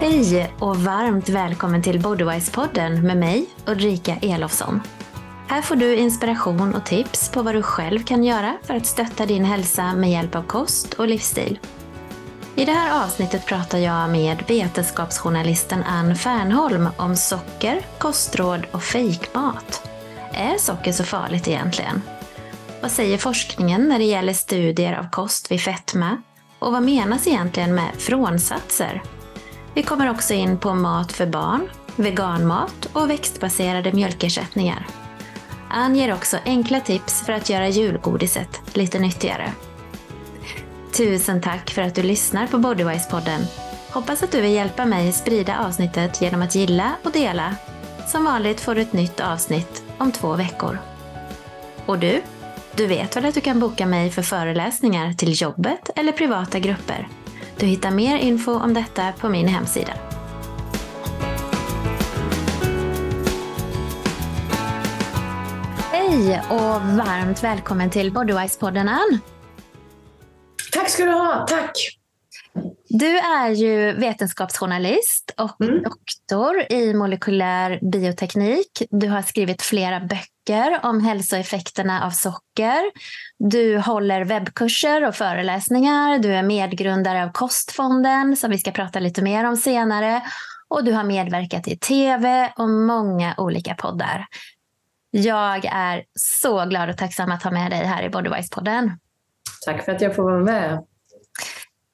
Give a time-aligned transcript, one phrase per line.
[0.00, 4.80] Hej och varmt välkommen till Bodywise-podden med mig, Ulrika Elofsson.
[5.48, 9.26] Här får du inspiration och tips på vad du själv kan göra för att stötta
[9.26, 11.58] din hälsa med hjälp av kost och livsstil.
[12.54, 19.88] I det här avsnittet pratar jag med vetenskapsjournalisten Ann Fernholm om socker, kostråd och fejkmat.
[20.32, 22.02] Är socker så farligt egentligen?
[22.82, 26.22] Vad säger forskningen när det gäller studier av kost vid fetma?
[26.58, 29.02] Och vad menas egentligen med frånsatser?
[29.74, 34.86] Vi kommer också in på mat för barn, veganmat och växtbaserade mjölkersättningar.
[35.70, 39.52] Ann ger också enkla tips för att göra julgodiset lite nyttigare.
[40.96, 43.40] Tusen tack för att du lyssnar på Bodywise-podden.
[43.90, 47.54] Hoppas att du vill hjälpa mig sprida avsnittet genom att gilla och dela.
[48.06, 50.78] Som vanligt får du ett nytt avsnitt om två veckor.
[51.86, 52.22] Och du?
[52.74, 57.08] Du vet väl att du kan boka mig för föreläsningar till jobbet eller privata grupper?
[57.58, 59.92] Du hittar mer info om detta på min hemsida.
[65.92, 69.18] Hej och varmt välkommen till Bodywise-podden Ann.
[70.72, 71.97] Tack ska du ha, tack.
[72.88, 75.82] Du är ju vetenskapsjournalist och mm.
[75.82, 78.82] doktor i molekylär bioteknik.
[78.90, 82.90] Du har skrivit flera böcker om hälsoeffekterna av socker.
[83.38, 86.18] Du håller webbkurser och föreläsningar.
[86.18, 90.22] Du är medgrundare av Kostfonden som vi ska prata lite mer om senare.
[90.68, 94.26] Och du har medverkat i tv och många olika poddar.
[95.10, 98.90] Jag är så glad och tacksam att ha med dig här i Bodywise-podden.
[99.64, 100.84] Tack för att jag får vara med.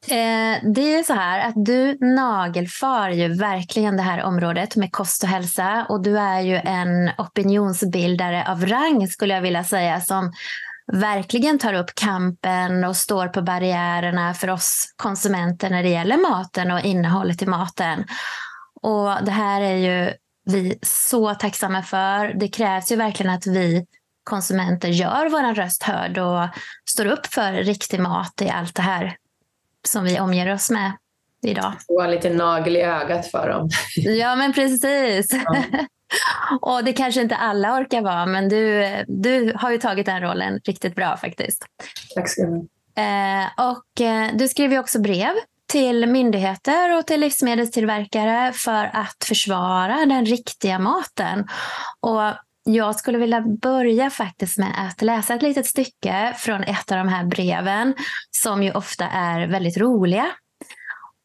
[0.08, 5.22] Eh, det är så här att du nagelfar ju verkligen det här området med kost
[5.22, 10.32] och hälsa och du är ju en opinionsbildare av rang skulle jag vilja säga som
[10.92, 16.70] verkligen tar upp kampen och står på barriärerna för oss konsumenter när det gäller maten
[16.70, 18.04] och innehållet i maten.
[18.82, 20.12] Och det här är ju
[20.44, 22.34] vi så tacksamma för.
[22.34, 23.86] Det krävs ju verkligen att vi
[24.24, 26.48] konsumenter gör vår röst hörd och
[26.88, 29.16] står upp för riktig mat i allt det här
[29.86, 30.92] som vi omger oss med
[31.46, 31.72] idag.
[31.88, 33.68] Och lite nagel i ögat för dem.
[33.96, 35.32] ja, men precis.
[35.32, 35.64] Ja.
[36.60, 40.60] och det kanske inte alla orkar vara, men du, du har ju tagit den rollen
[40.64, 41.64] riktigt bra faktiskt.
[42.14, 42.70] Tack så mycket.
[42.96, 45.32] Eh, och eh, du skriver också brev
[45.66, 51.46] till myndigheter och till livsmedelstillverkare för att försvara den riktiga maten.
[52.00, 52.32] Och
[52.64, 57.08] jag skulle vilja börja faktiskt med att läsa ett litet stycke från ett av de
[57.08, 57.94] här breven
[58.30, 60.26] som ju ofta är väldigt roliga.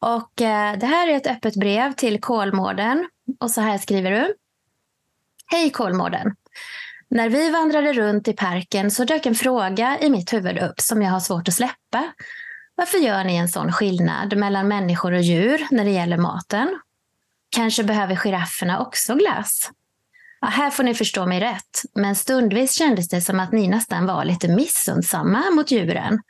[0.00, 3.08] Och eh, det här är ett öppet brev till Kolmården
[3.40, 4.34] och så här skriver du.
[5.46, 6.36] Hej Kolmården!
[7.08, 11.02] När vi vandrade runt i parken så dök en fråga i mitt huvud upp som
[11.02, 12.12] jag har svårt att släppa.
[12.74, 16.80] Varför gör ni en sån skillnad mellan människor och djur när det gäller maten?
[17.56, 19.70] Kanske behöver girafferna också glass?
[20.40, 24.06] Ja, här får ni förstå mig rätt, men stundvis kändes det som att ni nästan
[24.06, 26.20] var lite missundsamma mot djuren.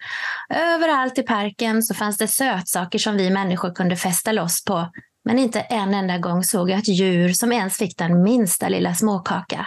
[0.54, 4.91] Överallt i parken så fanns det sötsaker som vi människor kunde fästa loss på,
[5.25, 8.94] men inte en enda gång såg jag ett djur som ens fick den minsta lilla
[8.94, 9.66] småkaka.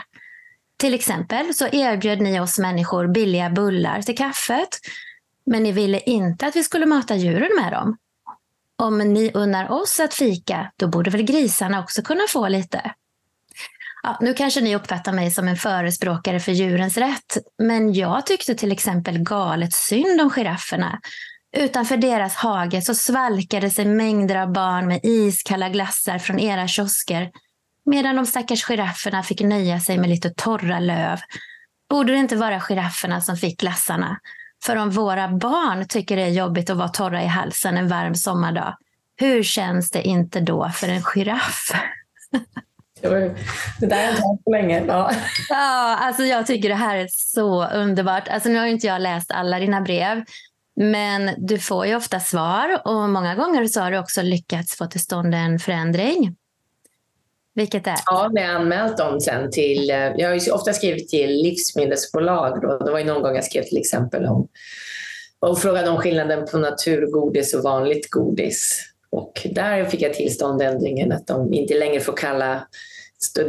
[0.77, 4.69] Till exempel så erbjöd ni oss människor billiga bullar till kaffet,
[5.45, 7.97] men ni ville inte att vi skulle mata djuren med dem.
[8.75, 12.93] Om ni unnar oss att fika, då borde väl grisarna också kunna få lite?
[14.03, 18.55] Ja, nu kanske ni uppfattar mig som en förespråkare för djurens rätt, men jag tyckte
[18.55, 20.99] till exempel galet synd om girafferna.
[21.57, 27.31] Utanför deras hage så svalkade sig mängder av barn med iskalla glassar från era kiosker,
[27.85, 31.19] medan de stackars girafferna fick nöja sig med lite torra löv.
[31.89, 34.19] Borde det inte vara girafferna som fick glassarna?
[34.65, 38.15] För om våra barn tycker det är jobbigt att vara torra i halsen en varm
[38.15, 38.77] sommardag,
[39.15, 41.71] hur känns det inte då för en giraff?
[43.09, 44.83] Det, där har inte hänt på länge.
[44.87, 45.11] Ja.
[45.49, 48.27] ja, alltså jag tycker det här är så underbart.
[48.27, 50.23] Alltså nu har inte jag läst alla dina brev,
[50.75, 54.85] men du får ju ofta svar och många gånger så har du också lyckats få
[54.85, 56.35] till stånd en förändring.
[57.55, 57.95] Vilket är?
[58.05, 62.61] Ja, vi har anmält dem sen till, eh, jag har ju ofta skrivit till livsmedelsbolag.
[62.61, 62.77] Då.
[62.77, 64.47] Det var ju någon gång jag skrev till exempel om
[65.39, 68.89] och frågade om skillnaden på naturgodis och vanligt godis.
[69.09, 72.67] Och där fick jag tillståndändringen att de inte längre får kalla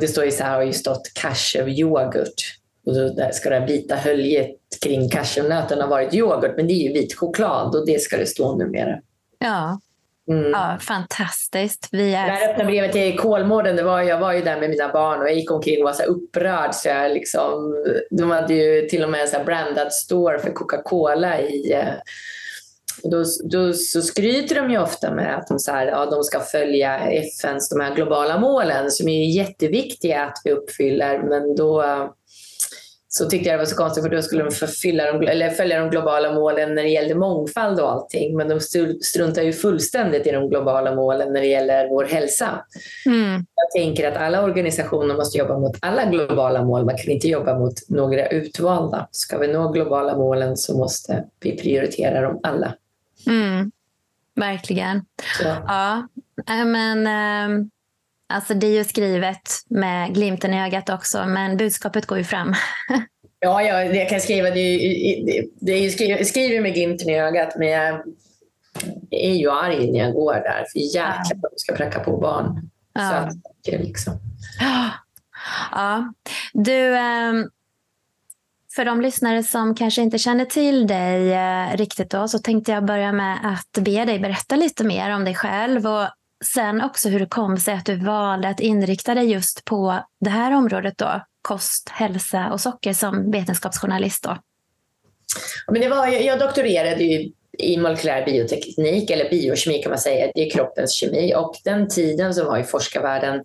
[0.00, 2.58] det står ju så här, har ju stått cashewyoghurt.
[2.86, 6.92] Och då ska det vita höljet kring cashewnöten ha varit yoghurt, men det är ju
[6.92, 8.98] vit choklad och det ska det stå numera.
[9.38, 9.78] Ja,
[10.28, 10.50] Mm.
[10.50, 11.88] Ja, fantastiskt.
[11.92, 12.26] Vi är...
[12.26, 15.20] Det här öppna brevet till Kolmården, det var, jag var ju där med mina barn
[15.20, 16.74] och jag gick omkring och var så upprörd.
[16.74, 17.74] Så jag liksom,
[18.10, 21.74] de hade ju till och med en så brandad store för Coca-Cola i,
[23.04, 26.24] eh, då, då så skryter de ju ofta med att de, så här, ja, de
[26.24, 31.22] ska följa FNs de här globala målen som är jätteviktiga att vi uppfyller.
[31.22, 31.84] Men då
[33.18, 35.80] så tyckte jag det var så konstigt för då skulle de förfylla de, eller följa
[35.80, 38.36] de globala målen när det gällde mångfald och allting.
[38.36, 38.60] Men de
[39.02, 42.64] struntar ju fullständigt i de globala målen när det gäller vår hälsa.
[43.06, 43.32] Mm.
[43.54, 46.84] Jag tänker att alla organisationer måste jobba mot alla globala mål.
[46.84, 49.08] Man kan inte jobba mot några utvalda.
[49.10, 52.74] Ska vi nå globala målen så måste vi prioritera dem alla.
[53.26, 53.72] Mm.
[54.34, 55.04] Verkligen.
[55.38, 55.44] Så.
[55.44, 56.08] Ja,
[56.46, 57.06] men...
[57.06, 57.70] Ähm...
[58.26, 62.54] Alltså det är ju skrivet med glimten i ögat också, men budskapet går ju fram.
[63.40, 64.78] ja, ja, jag kan skriva det,
[65.26, 68.02] det, det är ju skrivet, skriver med glimten i ögat, men jag
[69.10, 70.66] är ju arg när jag går där.
[70.72, 72.70] För jäklar vad de ska pracka på barn.
[72.92, 73.30] Ja.
[73.64, 74.12] Så liksom.
[75.72, 76.12] ja.
[76.52, 77.48] Du, ehm,
[78.74, 82.84] för de lyssnare som kanske inte känner till dig eh, riktigt då, så tänkte jag
[82.84, 86.08] börja med att be dig berätta lite mer om dig själv och
[86.44, 90.30] sen också hur det kom sig att du valde att inrikta dig just på det
[90.30, 94.22] här området då, kost, hälsa och socker som vetenskapsjournalist.
[94.22, 94.38] Då.
[95.68, 100.46] Men det var, jag doktorerade ju i molekylär bioteknik, eller biokemi kan man säga, det
[100.46, 101.34] är kroppens kemi.
[101.34, 103.44] Och den tiden som var i forskarvärlden,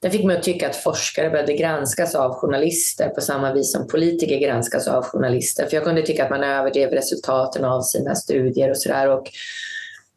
[0.00, 3.88] den fick mig att tycka att forskare började granskas av journalister på samma vis som
[3.88, 5.66] politiker granskas av journalister.
[5.66, 9.20] För jag kunde tycka att man överdrev resultaten av sina studier och sådär.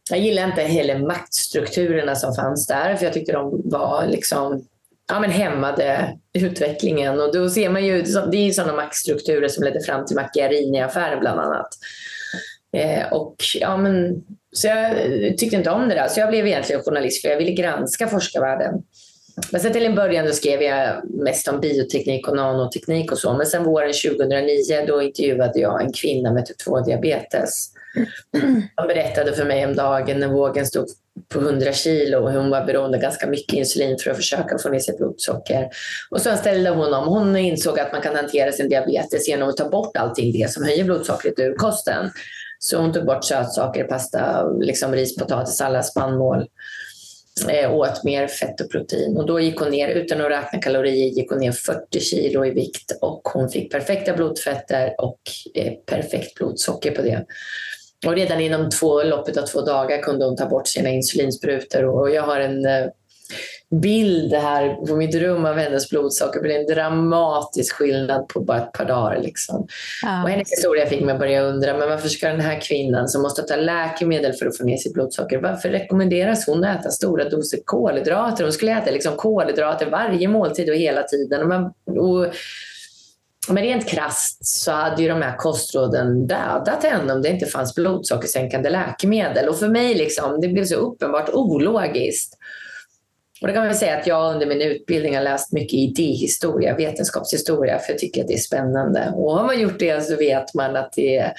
[0.09, 4.65] Jag gillade inte heller maktstrukturerna som fanns där, för jag tyckte de var liksom
[5.07, 7.19] ja, men hämmade utvecklingen.
[7.19, 11.39] Och då ser man ju, det är sådana maktstrukturer som ledde fram till Macchiarini-affären bland
[11.39, 11.67] annat.
[12.77, 14.95] Eh, och, ja, men, så jag
[15.37, 18.73] tyckte inte om det där, så jag blev egentligen journalist för jag ville granska forskarvärlden.
[19.51, 23.33] Men sen till en början då skrev jag mest om bioteknik och nanoteknik och så.
[23.33, 27.67] Men sen våren 2009 då intervjuade jag en kvinna med typ 2-diabetes.
[28.75, 30.85] Hon berättade för mig om dagen när vågen stod
[31.29, 34.69] på 100 kilo och hon var beroende av ganska mycket insulin för att försöka få
[34.69, 35.69] ner sitt blodsocker.
[36.11, 37.07] Och sen ställde hon om.
[37.07, 40.63] Hon insåg att man kan hantera sin diabetes genom att ta bort allting det som
[40.63, 42.09] höjer blodsockret ur kosten.
[42.59, 46.47] Så hon tog bort sötsaker, pasta, liksom ris, potatis, alla spannmål
[47.49, 49.17] eh, åt mer fett och protein.
[49.17, 52.51] Och då gick hon ner, utan att räkna kalorier, gick hon ner 40 kilo i
[52.51, 55.21] vikt och hon fick perfekta blodfetter och
[55.55, 57.25] eh, perfekt blodsocker på det.
[58.07, 61.85] Och redan inom två, loppet av två dagar kunde hon ta bort sina insulinsprutor.
[61.85, 62.85] Och jag har en eh,
[63.81, 66.41] bild här på mitt rum av hennes blodsocker.
[66.41, 69.21] Det är en dramatisk skillnad på bara ett par dagar.
[69.21, 69.67] Liksom.
[70.03, 70.23] Ja.
[70.23, 73.21] Och hennes historia fick mig att börja undra, men varför ska den här kvinnan som
[73.21, 77.29] måste ta läkemedel för att få ner sitt blodsocker, varför rekommenderas hon att äta stora
[77.29, 78.43] doser kolhydrater?
[78.43, 81.41] Hon skulle äta liksom kolhydrater varje måltid och hela tiden.
[81.41, 82.33] Och man, och
[83.49, 87.75] men rent krast så hade ju de här kostråden dödat henne om det inte fanns
[87.75, 89.49] blodsockersänkande läkemedel.
[89.49, 92.37] Och för mig liksom, det blev så uppenbart ologiskt.
[93.41, 97.79] Och det kan man säga att jag under min utbildning har läst mycket idéhistoria, vetenskapshistoria,
[97.79, 99.13] för jag tycker att det är spännande.
[99.15, 101.33] Och har man gjort det så vet man att det är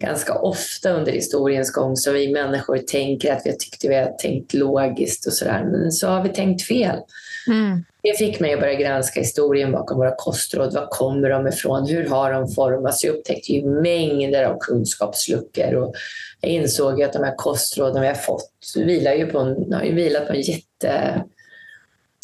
[0.00, 4.12] ganska ofta under historiens gång som vi människor tänker att vi har tyckt vi har
[4.18, 6.98] tänkt logiskt och sådär, men så har vi tänkt fel.
[7.46, 7.84] Mm.
[8.02, 10.74] Det fick mig att börja granska historien bakom våra kostråd.
[10.74, 11.88] Var kommer de ifrån?
[11.88, 13.04] Hur har de formats?
[13.04, 15.94] Jag upptäckte ju mängder av kunskapsluckor och
[16.40, 19.94] jag insåg att de här kostråden vi har fått vilar ju på en, har ju
[19.94, 21.22] vilat på en jätte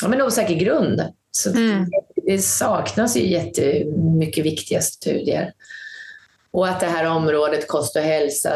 [0.03, 1.03] ja, men osäker grund.
[1.31, 1.87] Så mm.
[1.91, 5.53] det, det saknas ju jättemycket viktiga studier.
[6.51, 8.53] Och att det här området kost och hälsa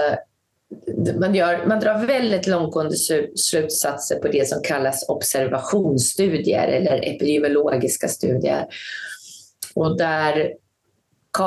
[1.18, 2.96] man, gör, man drar väldigt långtgående
[3.36, 8.66] slutsatser på det som kallas observationsstudier eller epidemiologiska studier.
[9.74, 10.54] Och där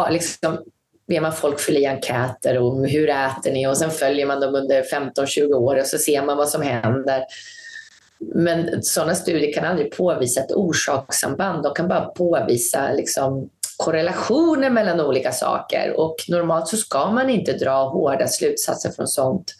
[0.09, 0.63] liksom,
[1.07, 4.55] ber man folk fylla i enkäter om hur äter ni och sen följer man dem
[4.55, 7.23] under 15-20 år och så ser man vad som händer.
[8.19, 11.63] Men sådana studier kan aldrig påvisa ett orsakssamband.
[11.63, 17.53] De kan bara påvisa liksom, korrelationer mellan olika saker och normalt så ska man inte
[17.53, 19.53] dra hårda slutsatser från sånt.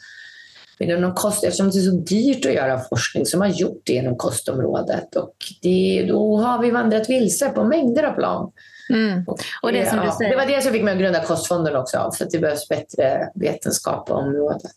[0.79, 3.93] Men inom kost, eftersom det är så dyrt att göra forskning som har gjort det
[3.93, 8.51] inom kostområdet och det, då har vi vandrat vilse på mängder av plan.
[8.89, 9.25] Mm.
[9.61, 12.31] Och det, ja, det var det som fick mig att grunda Kostfonden också, för att
[12.31, 14.71] det behövs bättre vetenskap på området.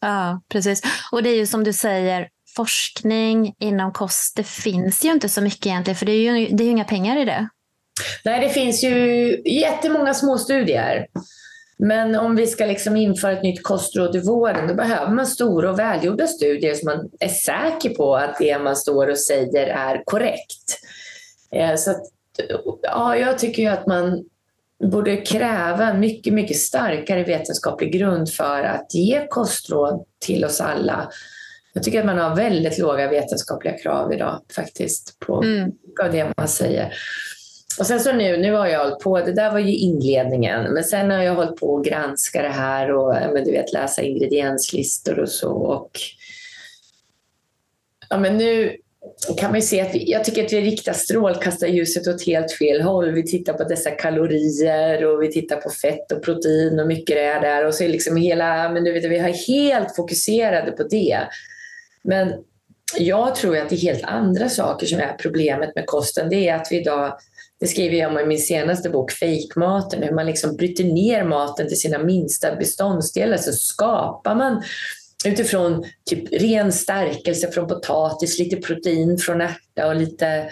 [0.00, 0.82] Ja, precis.
[1.12, 5.40] Och det är ju som du säger, forskning inom kost, det finns ju inte så
[5.40, 7.48] mycket egentligen, för det är ju, det är ju inga pengar i det.
[8.24, 11.06] Nej, det finns ju jättemånga små studier.
[11.82, 15.70] Men om vi ska liksom införa ett nytt kostråd i vården, då behöver man stora
[15.70, 20.02] och välgjorda studier så man är säker på att det man står och säger är
[20.04, 20.78] korrekt.
[21.52, 22.02] Eh, så att,
[22.82, 24.24] ja, jag tycker ju att man
[24.90, 31.10] borde kräva en mycket, mycket starkare vetenskaplig grund för att ge kostråd till oss alla.
[31.80, 35.70] Jag tycker att man har väldigt låga vetenskapliga krav idag faktiskt på mm.
[36.12, 36.92] det man säger.
[37.78, 40.84] Och sen så nu, nu har jag hållit på, det där var ju inledningen, men
[40.84, 45.18] sen har jag hållit på att granska det här och men du vet, läsa ingredienslistor
[45.18, 45.52] och så.
[45.52, 45.90] Och,
[48.08, 48.76] ja, men nu
[49.38, 53.10] kan man se att vi, jag tycker att vi riktar strålkastarljuset åt helt fel håll.
[53.10, 57.24] Vi tittar på dessa kalorier och vi tittar på fett och protein och mycket det
[57.24, 57.66] är där.
[57.66, 61.18] Och så är liksom hela, men du vet, vi har helt fokuserade på det.
[62.04, 62.32] Men
[62.98, 66.28] jag tror att det är helt andra saker som är problemet med kosten.
[66.28, 67.18] Det är att vi idag
[67.60, 71.68] det skriver jag om i min senaste bok, Fejkmaten, hur man liksom bryter ner maten
[71.68, 73.36] till sina minsta beståndsdelar.
[73.36, 74.62] Så skapar man
[75.24, 80.50] utifrån typ ren stärkelse från potatis, lite protein från ärta och lite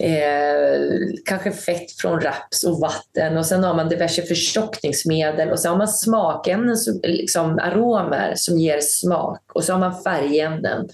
[0.00, 0.80] eh,
[1.24, 5.78] kanske fett från raps och vatten och sen har man diverse förtjockningsmedel och sen har
[5.78, 10.88] man smakämnen, liksom aromer som ger smak och så har man färgämnen.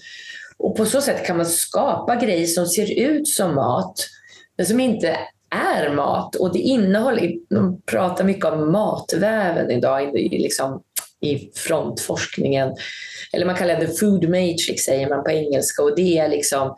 [0.57, 4.07] Och på så sätt kan man skapa grejer som ser ut som mat
[4.57, 5.17] men som inte
[5.49, 6.35] är mat.
[6.35, 10.83] Och det innehåller, de pratar mycket om matväven idag i, liksom,
[11.21, 12.75] i frontforskningen.
[13.33, 16.75] Eller man kallar det food matrix liksom, säger man på engelska och det är liksom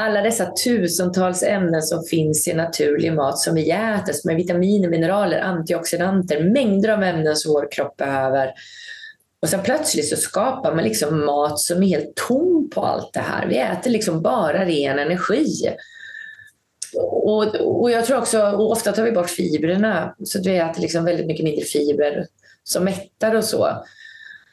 [0.00, 4.88] alla dessa tusentals ämnen som finns i naturlig mat som vi äter, som är vitaminer,
[4.88, 8.52] mineraler, antioxidanter, mängder av ämnen som vår kropp behöver.
[9.42, 13.20] Och sen plötsligt så skapar man liksom mat som är helt tom på allt det
[13.20, 13.46] här.
[13.46, 15.46] Vi äter liksom bara ren energi.
[17.22, 20.80] Och, och jag tror också, och ofta tar vi bort fibrerna, så att vi äter
[20.80, 22.26] liksom väldigt mycket mindre fibrer
[22.64, 23.84] som mättar och så.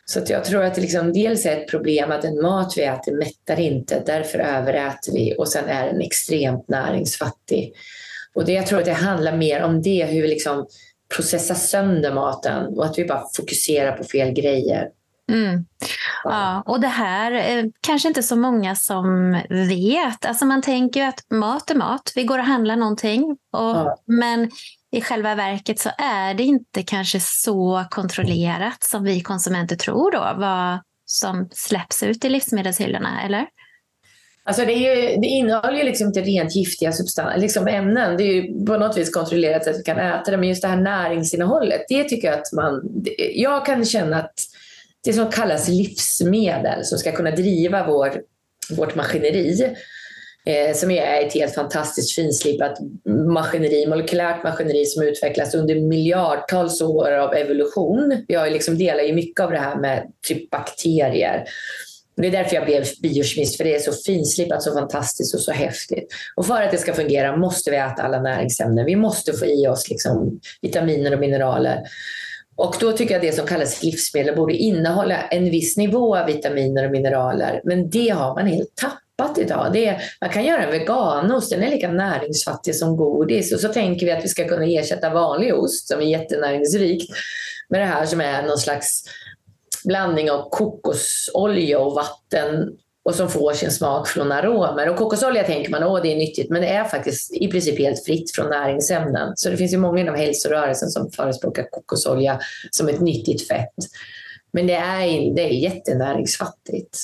[0.09, 3.17] Så jag tror att det liksom dels är ett problem att den mat vi äter
[3.17, 7.73] mättar inte, därför överäter vi och sen är den extremt näringsfattig.
[8.35, 10.67] Och det, jag tror att det handlar mer om det, hur vi liksom
[11.15, 14.89] processar sönder maten och att vi bara fokuserar på fel grejer.
[15.31, 15.65] Mm.
[16.23, 20.25] Ja, och det här är kanske inte så många som vet.
[20.25, 22.13] Alltså man tänker ju att mat är mat.
[22.15, 23.37] Vi går och handlar någonting.
[23.51, 23.97] Och, ja.
[24.05, 24.51] Men
[24.98, 30.34] i själva verket så är det inte kanske så kontrollerat som vi konsumenter tror då,
[30.39, 33.48] vad som släpps ut i livsmedelshyllorna, eller?
[34.44, 38.18] Alltså det, ju, det innehåller ju liksom inte rent giftiga substanser, liksom ämnen.
[38.18, 40.68] Det är ju på något vis kontrollerat att vi kan äta det, men just det
[40.68, 43.04] här näringsinnehållet, det tycker jag att man...
[43.36, 44.39] Jag kan känna att
[45.04, 48.22] det som kallas livsmedel som ska kunna driva vår,
[48.77, 49.75] vårt maskineri
[50.48, 52.77] eh, som är ett helt fantastiskt finslipat
[53.34, 58.25] maskineri, molekylärt maskineri som utvecklas under miljardtals år av evolution.
[58.27, 61.44] Jag liksom delar ju mycket av det här med typ bakterier.
[62.22, 65.51] Det är därför jag blev biokemist, för det är så finslipat, så fantastiskt och så
[65.51, 66.08] häftigt.
[66.36, 68.86] Och för att det ska fungera måste vi äta alla näringsämnen.
[68.86, 71.84] Vi måste få i oss liksom vitaminer och mineraler.
[72.56, 76.25] Och då tycker jag att det som kallas livsmedel borde innehålla en viss nivå av
[76.25, 77.62] vitaminer och mineraler.
[77.63, 79.06] Men det har man helt tappat
[79.38, 79.69] idag.
[79.74, 83.53] Det är, man kan göra en veganost, den är lika näringsfattig som godis.
[83.53, 87.12] Och så tänker vi att vi ska kunna ersätta vanlig ost som är jättenäringsrikt
[87.69, 89.03] med det här som är någon slags
[89.86, 94.89] blandning av kokosolja och vatten och som får sin smak från aromer.
[94.89, 98.05] Och kokosolja tänker man åh det är nyttigt, men det är faktiskt i princip helt
[98.05, 99.33] fritt från näringsämnen.
[99.36, 102.39] Så det finns ju många inom hälsorörelsen som förespråkar kokosolja
[102.71, 103.75] som ett nyttigt fett.
[104.53, 106.97] Men det är, det är jättenäringsfattigt.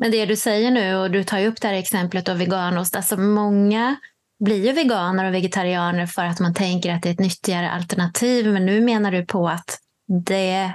[0.00, 2.96] Men det du säger nu, och du tar ju upp det här exemplet av veganost,
[2.96, 3.96] alltså många
[4.44, 8.52] blir ju veganer och vegetarianer för att man tänker att det är ett nyttigare alternativ.
[8.52, 9.78] Men nu menar du på att
[10.26, 10.72] det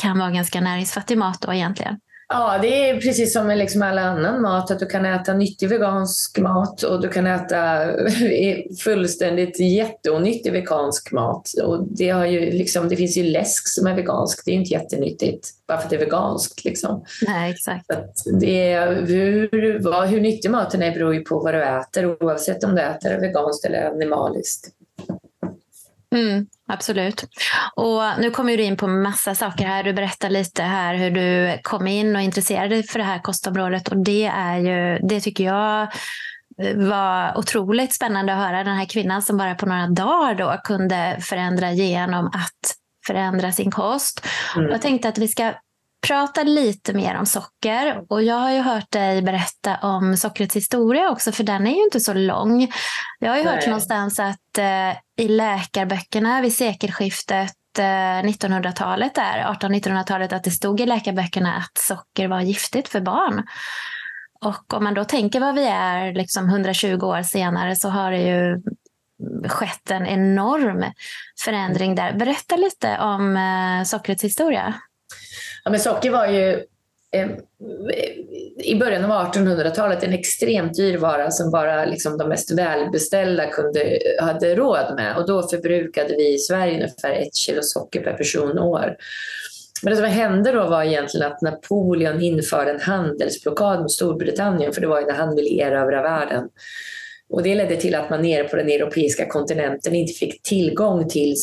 [0.00, 2.00] kan vara ganska näringsfattig mat då egentligen?
[2.28, 5.68] Ja, det är precis som med liksom all annan mat, att du kan äta nyttig
[5.68, 7.86] vegansk mat och du kan äta
[8.84, 11.48] fullständigt jätteonyttig vegansk mat.
[11.64, 14.72] Och det, har ju liksom, det finns ju läsk som är vegansk, det är inte
[14.72, 16.64] jättenyttigt bara för att det är veganskt.
[16.64, 17.04] Liksom.
[17.26, 17.86] Nej, exakt.
[18.40, 22.64] det är, hur, vad, hur nyttig maten är beror ju på vad du äter, oavsett
[22.64, 24.75] om du äter veganskt eller animaliskt.
[26.16, 27.24] Mm, absolut.
[27.74, 29.82] Och nu kommer du in på massa saker här.
[29.82, 33.88] Du berättar lite här hur du kom in och intresserade dig för det här kostområdet.
[33.88, 35.82] Och det, är ju, det tycker jag
[36.62, 38.64] eh, var otroligt spännande att höra.
[38.64, 42.74] Den här kvinnan som bara på några dagar då kunde förändra genom att
[43.06, 44.26] förändra sin kost.
[44.56, 44.70] Mm.
[44.70, 45.54] Jag tänkte att vi ska
[46.06, 48.04] prata lite mer om socker.
[48.08, 51.84] Och jag har ju hört dig berätta om sockrets historia också, för den är ju
[51.84, 52.72] inte så lång.
[53.18, 53.54] Jag har ju Nej.
[53.54, 60.86] hört någonstans att eh, i läkarböckerna vid sekelskiftet 1900-talet, där, 1800-1900-talet, att det stod i
[60.86, 63.46] läkarböckerna att socker var giftigt för barn.
[64.40, 68.22] Och om man då tänker vad vi är liksom 120 år senare så har det
[68.22, 68.62] ju
[69.48, 70.84] skett en enorm
[71.44, 72.12] förändring där.
[72.12, 74.74] Berätta lite om eh, sockrets historia.
[75.66, 76.50] Ja, men socker var ju
[77.12, 77.28] eh,
[78.64, 83.98] i början av 1800-talet en extremt dyr vara som bara liksom de mest välbeställda kunde,
[84.20, 85.16] hade råd med.
[85.16, 88.96] Och då förbrukade vi i Sverige ungefär ett kilo socker per person och år.
[89.82, 94.80] Men det som hände då var egentligen att Napoleon införde en handelsblockad mot Storbritannien, för
[94.80, 96.48] det var ju när han ville erövra världen.
[97.28, 101.34] Och det ledde till att man nere på den europeiska kontinenten inte fick tillgång till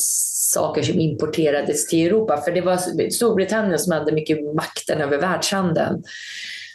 [0.53, 2.41] saker som importerades till Europa.
[2.41, 6.03] För det var Storbritannien som hade mycket makten över världshandeln.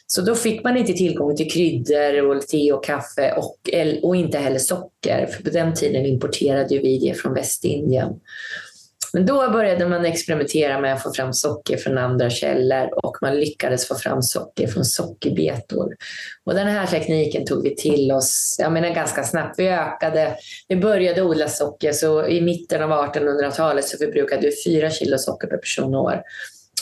[0.07, 3.71] Så då fick man inte tillgång till kryddor, och te och kaffe och,
[4.03, 5.27] och inte heller socker.
[5.27, 8.09] För på den tiden importerade vi det från Västindien.
[9.19, 13.35] Men då började man experimentera med att få fram socker från andra källor och man
[13.41, 15.97] lyckades få fram socker från sockerbetor.
[16.45, 19.59] Och den här tekniken tog vi till oss jag menar, ganska snabbt.
[19.59, 20.37] Vi ökade,
[20.69, 25.49] vi började odla socker så i mitten av 1800-talet så förbrukade vi fyra kilo socker
[25.49, 26.23] per person och år.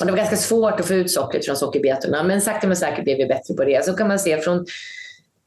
[0.00, 3.04] Och det var ganska svårt att få ut sockret från sockerbetorna men sakta men säkert
[3.04, 3.84] blev vi bättre på det.
[3.84, 4.66] Så kan man se från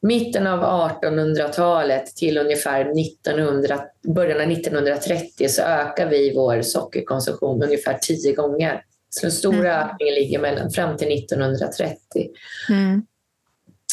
[0.02, 3.80] mitten av 1800-talet till ungefär 1900,
[4.16, 8.82] början av 1930 så ökar vi vår sockerkonsumtion ungefär tio gånger.
[9.10, 9.90] Så den stora mm.
[9.90, 12.28] ökningen ligger mellan, fram till 1930.
[12.70, 13.02] Mm.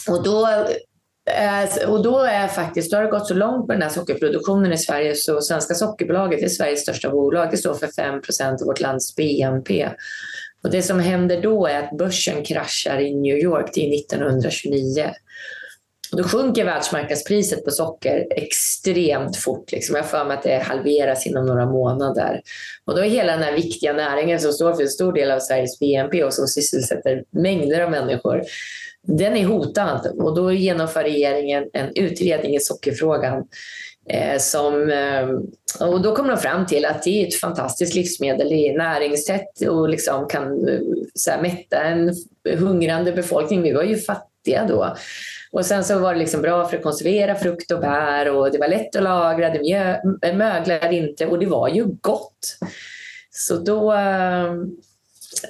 [0.09, 0.49] Och då
[1.87, 4.79] och då är faktiskt, då har det gått så långt med den här sockerproduktionen i
[4.79, 7.51] Sverige så Svenska Sockerbolaget är Sveriges största bolag.
[7.51, 9.89] Det står för 5% av vårt lands BNP.
[10.63, 15.11] Och det som händer då är att börsen kraschar i New York, det är 1929.
[16.13, 19.73] Då sjunker världsmarknadspriset på socker extremt fort.
[19.73, 19.97] Liksom.
[19.97, 22.41] Jag får mig att det halveras inom några månader.
[22.85, 25.39] Och då är hela den här viktiga näringen som står för en stor del av
[25.39, 28.43] Sveriges BNP och som sysselsätter mängder av människor,
[29.07, 30.07] den är hotad.
[30.19, 33.45] Och då genomför regeringen en utredning i sockerfrågan.
[34.09, 35.29] Eh, som, eh,
[35.89, 38.49] och då kommer de fram till att det är ett fantastiskt livsmedel.
[38.49, 40.81] Det är näringstätt och liksom kan eh,
[41.15, 42.15] så här, mätta en
[42.59, 43.63] hungrande befolkning.
[43.63, 44.97] Vi var ju fattiga då.
[45.52, 48.59] Och sen så var det liksom bra för att konservera frukt och bär och det
[48.59, 52.59] var lätt att lagra, det möglade inte och det var ju gott.
[53.30, 54.54] Så då eh,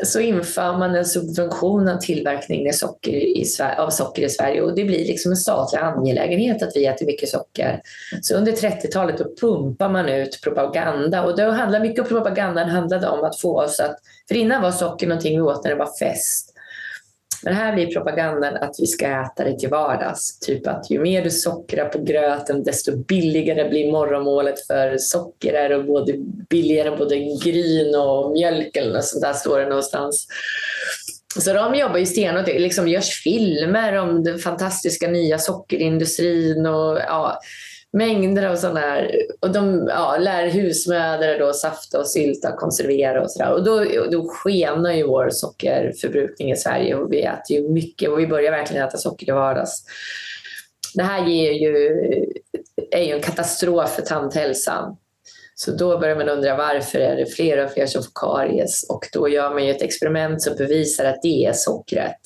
[0.04, 3.44] så inför man en subvention av tillverkning av socker, i,
[3.78, 7.28] av socker i Sverige och det blir liksom en statlig angelägenhet att vi äter mycket
[7.28, 7.80] socker.
[8.22, 13.08] Så under 30-talet då pumpar man ut propaganda och då handlar mycket av propagandan handlade
[13.08, 13.96] om att få oss att,
[14.28, 16.55] för innan var socker någonting vi åt när det var fest.
[17.46, 20.38] Men här blir propagandan att vi ska äta det till vardags.
[20.38, 25.82] Typ att ju mer du sockrar på gröten desto billigare blir morgonmålet för socker är
[25.82, 26.12] både
[26.50, 30.26] billigare än både gryn och mjölk eller något sånt där står det någonstans.
[31.38, 32.46] Så de jobbar ju stenhårt.
[32.46, 37.40] Det liksom görs filmer om den fantastiska nya sockerindustrin och ja,
[37.96, 39.12] mängder av sådana här.
[39.40, 43.52] Och de ja, lär husmödrar då safta och sylta och konservera och sådär.
[43.52, 48.18] Och då, då skenar ju vår sockerförbrukning i Sverige och vi äter ju mycket och
[48.18, 49.84] vi börjar verkligen äta socker i vardags.
[50.94, 51.86] Det här ger ju,
[52.90, 54.96] är ju en katastrof för tandhälsan.
[55.54, 59.08] Så då börjar man undra varför är det fler och fler som får karies och
[59.12, 62.20] då gör man ju ett experiment som bevisar att det är sockret.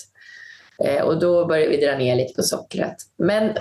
[0.85, 2.97] Eh, och då börjar vi dra ner lite på sockret.
[3.19, 3.57] Men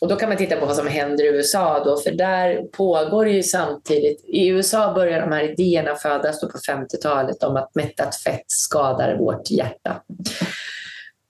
[0.00, 3.28] och då kan man titta på vad som händer i USA då, för där pågår
[3.28, 8.16] ju samtidigt, i USA börjar de här idéerna födas då på 50-talet om att mättat
[8.16, 10.02] fett skadar vårt hjärta.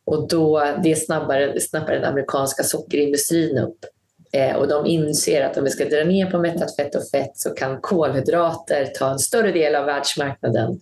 [0.06, 3.78] Och då, det snappar, snappar den amerikanska sockerindustrin upp.
[4.32, 7.32] Eh, och de inser att om vi ska dra ner på mättat fett och fett
[7.34, 10.80] så kan kolhydrater ta en större del av världsmarknaden.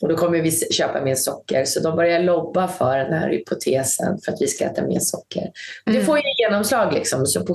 [0.00, 1.64] Och då kommer vi köpa mer socker.
[1.64, 5.40] Så de börjar lobba för den här hypotesen för att vi ska äta mer socker.
[5.86, 5.98] Mm.
[5.98, 6.92] Det får ju genomslag.
[6.92, 7.26] Liksom.
[7.26, 7.54] Så på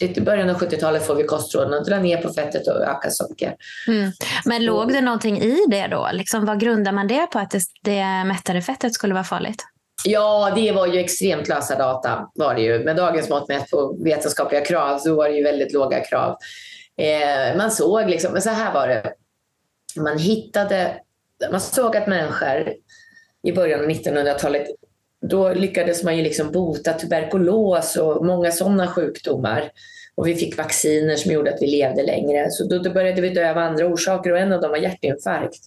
[0.00, 3.54] 70, början av 70-talet får vi kostråden att dra ner på fettet och öka socker.
[3.88, 4.12] Mm.
[4.44, 6.08] Men låg det någonting i det då?
[6.12, 9.64] Liksom, vad grundar man det på att det, det mättade fettet skulle vara farligt?
[10.04, 12.30] Ja, det var ju extremt lösa data.
[12.34, 12.84] Var det ju.
[12.84, 16.36] Med dagens mått mätt på vetenskapliga krav så var det ju väldigt låga krav.
[16.98, 19.12] Eh, man såg liksom, men så här var det.
[19.96, 20.96] Man hittade
[21.50, 22.74] man såg att människor
[23.42, 24.66] i början av 1900-talet
[25.22, 29.70] då lyckades man ju liksom bota tuberkulos och många sådana sjukdomar.
[30.14, 32.50] Och vi fick vacciner som gjorde att vi levde längre.
[32.50, 35.60] Så då, då började vi dö av andra orsaker och en av dem var hjärtinfarkt.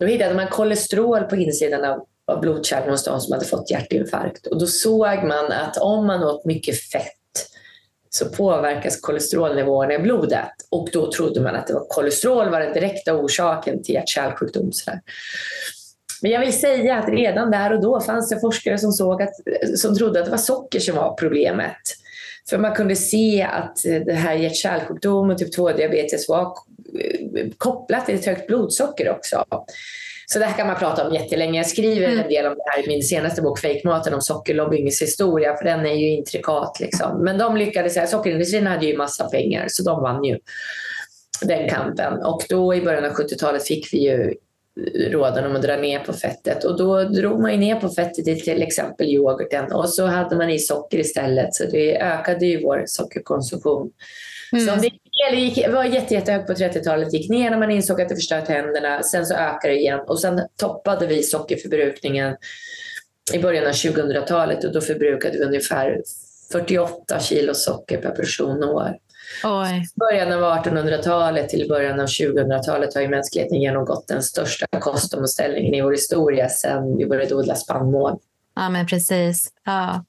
[0.00, 4.46] Då hittade man kolesterol på insidan av, av blodkärlen hos de som hade fått hjärtinfarkt.
[4.46, 7.21] Och då såg man att om man åt mycket fett
[8.14, 10.50] så påverkas kolesterolnivåerna i blodet.
[10.70, 14.70] Och då trodde man att det var kolesterol var den direkta orsaken till hjärt-kärlsjukdom.
[16.22, 19.32] Men jag vill säga att redan där och då fanns det forskare som, såg att,
[19.76, 21.76] som trodde att det var socker som var problemet.
[22.50, 28.14] För man kunde se att det här hjärt-kärlsjukdom och typ 2-diabetes var eh, kopplat till
[28.14, 29.44] ett högt blodsocker också.
[30.32, 31.58] Så det här kan man prata om jättelänge.
[31.58, 32.18] Jag skriver mm.
[32.18, 35.86] en del om det här i min senaste bok Fejkmaten om sockerlobbyingens historia, för den
[35.86, 36.80] är ju intrikat.
[36.80, 37.24] Liksom.
[37.24, 40.38] Men de lyckades, sockerindustrin hade ju massa pengar, så de vann ju
[41.42, 42.22] den kampen.
[42.22, 44.34] Och då i början av 70-talet fick vi ju
[45.10, 46.64] råden om att dra ner på fettet.
[46.64, 50.50] Och då drog man ner på fettet i till exempel yoghurten och så hade man
[50.50, 51.54] i socker istället.
[51.54, 53.90] Så det ökade ju vår sockerkonsumtion.
[54.52, 54.66] Mm.
[54.66, 54.88] Så
[55.30, 58.46] det gick, var jätte, jättehögt på 30-talet, gick ner när man insåg att det förstört
[58.46, 59.02] tänderna.
[59.02, 62.36] Sen så ökade det igen och sen toppade vi sockerförbrukningen
[63.32, 66.02] i början av 2000-talet och då förbrukade vi ungefär
[66.52, 68.96] 48 kilo socker per person och år.
[69.44, 69.86] Oj.
[69.94, 75.82] början av 1800-talet till början av 2000-talet har ju mänskligheten genomgått den största kostomställningen i
[75.82, 78.18] vår historia sedan vi började odla spannmål.
[78.54, 79.48] Ja, men precis.
[79.64, 80.04] Ja.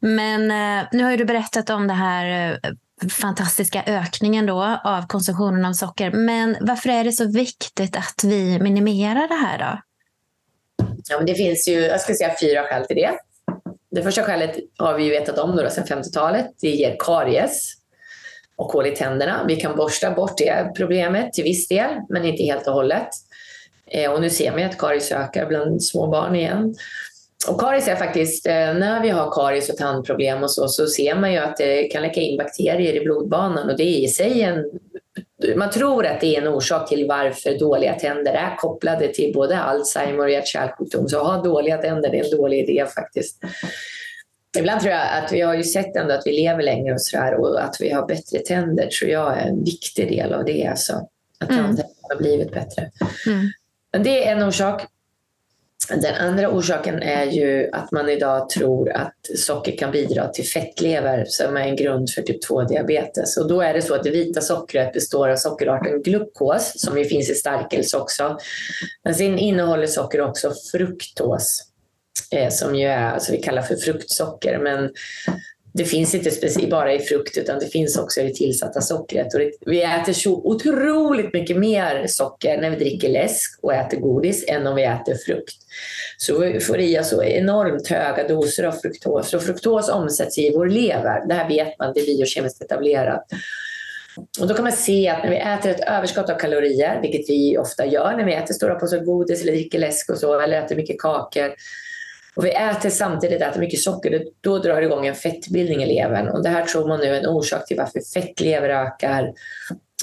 [0.00, 2.70] Men eh, nu har du berättat om det här eh,
[3.08, 6.10] fantastiska ökningen då av konsumtionen av socker.
[6.10, 9.80] Men varför är det så viktigt att vi minimerar det här då?
[11.08, 13.10] Ja, men det finns ju, jag ska säga fyra skäl till det.
[13.90, 16.46] Det första skälet har vi ju vetat om då sedan 50-talet.
[16.60, 17.74] Det ger karies
[18.56, 19.44] och hål i tänderna.
[19.48, 23.08] Vi kan borsta bort det problemet till viss del, men inte helt och hållet.
[23.86, 26.74] Eh, och nu ser vi att karies ökar bland små barn igen.
[27.48, 31.14] Och karies är faktiskt, eh, när vi har karies och tandproblem och så, så ser
[31.14, 34.42] man ju att det kan läcka in bakterier i blodbanan och det är i sig
[34.42, 34.64] en
[35.56, 39.58] man tror att det är en orsak till varför dåliga tänder är kopplade till både
[39.58, 41.08] Alzheimer och hjärt-kärlsjukdom.
[41.08, 43.38] Så att ha dåliga tänder är en dålig idé faktiskt.
[44.58, 47.34] Ibland tror jag att vi har ju sett ändå att vi lever längre och sådär
[47.34, 50.66] och att vi har bättre tänder tror jag är en viktig del av det.
[50.66, 50.92] Alltså,
[51.38, 51.64] att mm.
[51.64, 52.90] tänderna har blivit bättre.
[53.26, 53.46] Mm.
[53.92, 54.86] Men det är en orsak.
[55.90, 61.24] Den andra orsaken är ju att man idag tror att socker kan bidra till fettlever
[61.28, 63.36] som är en grund för typ 2-diabetes.
[63.36, 67.04] Och då är det så att det vita sockret består av sockerarten glukos som ju
[67.04, 68.38] finns i stärkelse också.
[69.04, 71.62] Men sen innehåller socker också fruktos
[72.30, 74.58] eh, som ju är, alltså vi kallar för fruktsocker.
[74.58, 74.90] Men
[75.72, 79.34] det finns inte bara i frukt utan det finns också i det tillsatta sockret.
[79.34, 84.00] Och det, vi äter så otroligt mycket mer socker när vi dricker läsk och äter
[84.00, 85.56] godis än om vi äter frukt.
[86.16, 89.34] Så vi får i oss så enormt höga doser av fruktos.
[89.34, 91.28] Och fruktos omsätts i vår lever.
[91.28, 93.26] Det här vet man, det är biokemiskt etablerat.
[94.40, 97.58] Och då kan man se att när vi äter ett överskott av kalorier, vilket vi
[97.58, 100.76] ofta gör när vi äter stora påsar godis eller dricker läsk och så, eller äter
[100.76, 101.54] mycket kakor,
[102.36, 106.28] och vi äter samtidigt äter mycket socker, då drar det igång en fettbildning i levern.
[106.28, 109.32] Och det här tror man nu är en orsak till varför fettlever ökar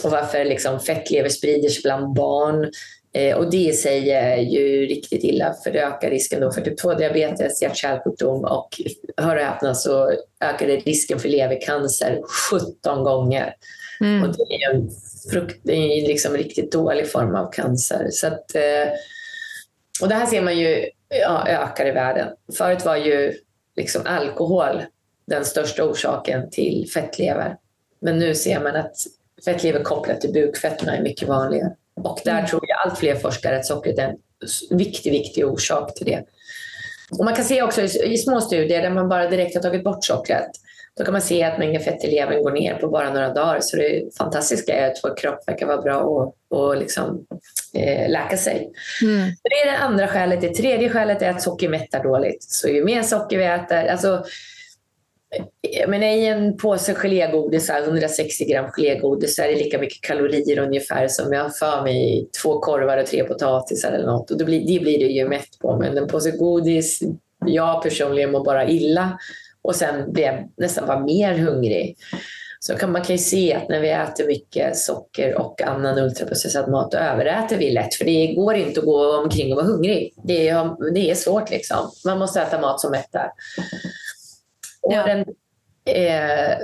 [0.04, 2.72] och varför liksom fettlever sprider sig bland barn.
[3.13, 6.62] Eh, och det i sig är ju riktigt illa för det ökar risken då för
[6.62, 8.70] typ 2-diabetes, hjärt-kärlsjukdom och
[9.18, 10.12] hör och häpna så
[10.44, 13.54] ökar det risken för levercancer 17 gånger.
[14.02, 14.24] Mm.
[14.24, 14.90] Och det är en
[15.32, 18.08] frukt, det är liksom en riktigt dålig form av cancer.
[18.12, 18.94] Så att, eh,
[20.02, 22.28] och det här ser man ju ja, ökar i världen.
[22.58, 23.34] Förut var ju
[23.76, 24.84] liksom alkohol
[25.28, 27.58] den största orsaken till fettlever.
[28.00, 28.96] Men nu ser man att
[29.46, 31.72] fettlever kopplat till bukfetterna är mycket vanligare.
[31.96, 32.46] Och där mm.
[32.46, 34.17] tror jag allt fler forskare att sockret är en
[34.78, 36.24] viktig, viktig orsak till det.
[37.20, 40.06] Och man kan se också i små studier där man bara direkt har tagit bort
[40.06, 40.50] sockret
[40.97, 43.60] då kan man se att mängden fett i levern går ner på bara några dagar.
[43.62, 47.25] Så det fantastiska är att vår kropp verkar vara bra och, och liksom,
[47.73, 48.71] eh, läka sig.
[49.03, 49.29] Mm.
[49.43, 50.41] Det är det andra skälet.
[50.41, 52.43] Det tredje skälet är att socker mättar dåligt.
[52.43, 54.23] Så ju mer socker vi äter, alltså,
[55.88, 61.07] men I en påse gelégodis, 160 gram gelégodis, så är det lika mycket kalorier ungefär
[61.07, 64.31] som jag har för mig två korvar och tre potatisar eller något.
[64.31, 65.77] Och det blir, det blir det ju mätt på.
[65.77, 66.99] Men en påse godis,
[67.45, 69.17] jag personligen mår bara illa
[69.67, 71.97] och sen blir jag nästan bara mer hungrig.
[72.60, 76.71] Så kan man kan ju se att när vi äter mycket socker och annan ultraprocessad
[76.71, 77.93] mat, då överäter vi lätt.
[77.95, 80.13] För det går inte att gå omkring och vara hungrig.
[80.23, 81.91] Det är, det är svårt liksom.
[82.06, 83.32] Man måste äta mat som mättar.
[84.82, 85.06] Och ja.
[85.06, 85.25] den
[85.86, 86.58] eh,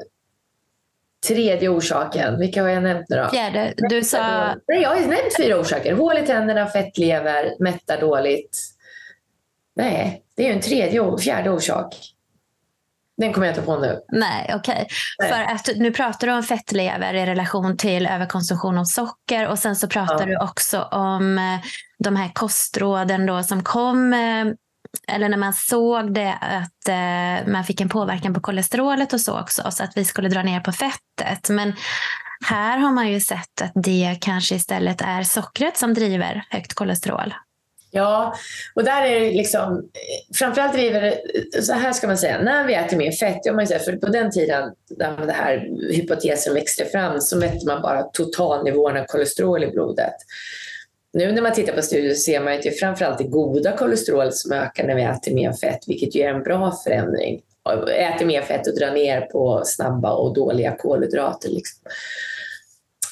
[1.28, 3.30] tredje orsaken, vilka har jag nämnt nu då?
[3.30, 3.74] Fjärde.
[3.78, 4.46] Du sa...
[4.68, 5.94] Nej, jag har nämnt fyra orsaker.
[5.94, 8.60] Hål i tänderna, fettlever, mättar dåligt.
[9.76, 12.14] Nej, det är en tredje fjärde orsak.
[13.18, 14.00] Den kommer jag inte på nu.
[14.12, 14.88] Nej, okej.
[15.20, 15.30] Okay.
[15.32, 19.76] För att nu pratar du om fettlever i relation till överkonsumtion av socker och sen
[19.76, 20.26] så pratar ja.
[20.26, 21.60] du också om eh,
[22.00, 24.46] de här kostråden då som kom eh,
[25.08, 29.40] eller när man såg det att eh, man fick en påverkan på kolesterolet och så
[29.40, 31.50] också, så att vi skulle dra ner på fettet.
[31.50, 31.74] Men
[32.46, 37.34] här har man ju sett att det kanske istället är sockret som driver högt kolesterol.
[37.96, 38.34] Ja,
[38.76, 39.90] och där är det liksom,
[40.36, 43.80] framförallt driver det, så här ska man säga, när vi äter mer fett, man säga,
[43.80, 49.02] för på den tiden när den här hypotesen växte fram så mätte man bara totalnivåerna
[49.02, 50.14] av kolesterol i blodet.
[51.14, 53.78] Nu när man tittar på studier så ser man att det är framförallt det goda
[53.78, 57.42] kolesterol som ökar när vi äter mer fett, vilket ju är en bra förändring.
[57.98, 61.50] Äter mer fett och drar ner på snabba och dåliga kolhydrater.
[61.50, 61.82] Liksom.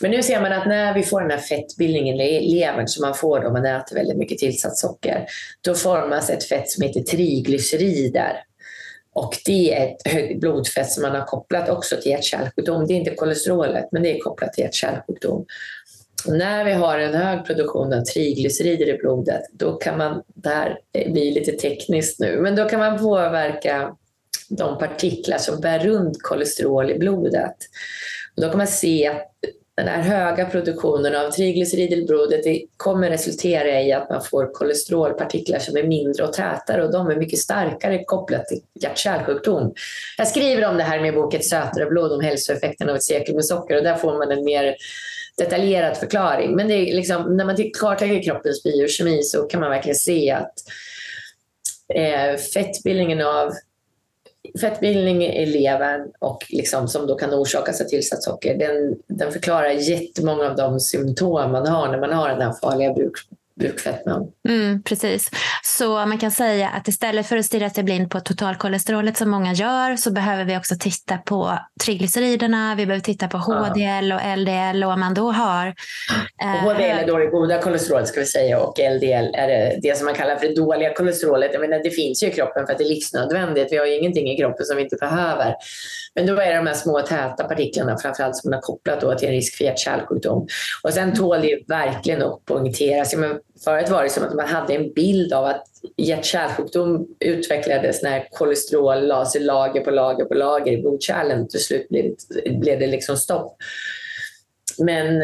[0.02, 3.14] Men nu ser man att när vi får den här fettbildningen i levern som man
[3.14, 5.26] får om man äter väldigt mycket tillsatt socker,
[5.62, 8.44] då formas ett fett som heter triglycerider.
[9.14, 12.88] Och det är ett högt blodfett som man har kopplat också till hjärt-kärlsjukdom.
[12.88, 15.46] Det är inte kolesterolet, men det är kopplat till hjärt-kärlsjukdom.
[16.28, 20.80] När vi har en hög produktion av triglycerider i blodet, då kan man, det här
[20.94, 23.96] blir lite tekniskt nu, men då kan man påverka
[24.50, 27.56] de partiklar som bär runt kolesterol i blodet.
[28.36, 29.32] Och då kan man se att
[29.86, 34.54] den här höga produktionen av triglycerider i blodet det kommer resultera i att man får
[34.54, 39.74] kolesterolpartiklar som är mindre och tätare och de är mycket starkare kopplat till hjärt-kärlsjukdom.
[40.17, 43.46] Jag skriver om det här med boken Sötare blod om hälsoeffekten av ett sekel med
[43.46, 44.76] socker och där får man en mer
[45.38, 46.56] detaljerad förklaring.
[46.56, 50.54] Men det är liksom, när man kartlägger kroppens biokemi så kan man verkligen se att
[51.96, 53.52] eh, fettbildningen av
[54.62, 59.70] fettbildning i levern och liksom, som då kan orsakas av tillsatt socker, den, den förklarar
[59.70, 63.14] jättemånga av de symptom man har när man har den här farliga buk,
[63.62, 64.32] bukfetman.
[64.50, 65.30] Mm, precis.
[65.63, 69.54] Så man kan säga att istället för att stirra sig blind på totalkolesterolet som många
[69.54, 74.84] gör så behöver vi också titta på triglyceriderna, vi behöver titta på HDL och LDL
[74.84, 75.67] och om man då har...
[76.43, 79.97] Eh, HDL är då det goda kolesterolet ska vi säga och LDL är det, det
[79.97, 81.50] som man kallar för det dåliga kolesterolet.
[81.54, 83.71] Jag menar, det finns ju i kroppen för att det är livsnödvändigt.
[83.71, 85.56] Vi har ju ingenting i kroppen som vi inte behöver.
[86.15, 89.15] Men då är det de här små täta partiklarna framförallt som man har kopplat då
[89.15, 90.47] till en risk för hjärt-kärlsjukdom.
[90.84, 93.13] Och sen tål det verkligen att poängteras.
[93.63, 95.63] Förut var det som att man hade en bild av att
[95.97, 101.47] hjärt-kärlsjukdom utvecklades när kolesterol lades i lager på lager på lager i blodkärlen.
[101.47, 103.58] Till slut blev det, blev det liksom stopp.
[104.78, 105.21] Men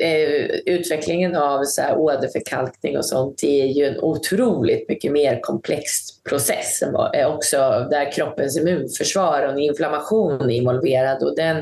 [0.00, 5.90] eh, utvecklingen av så här åderförkalkning och sånt är ju en otroligt mycket mer komplex
[6.28, 6.82] process.
[7.14, 7.56] Eh, också
[7.90, 11.22] där kroppens immunförsvar och en inflammation är involverad.
[11.22, 11.56] Och den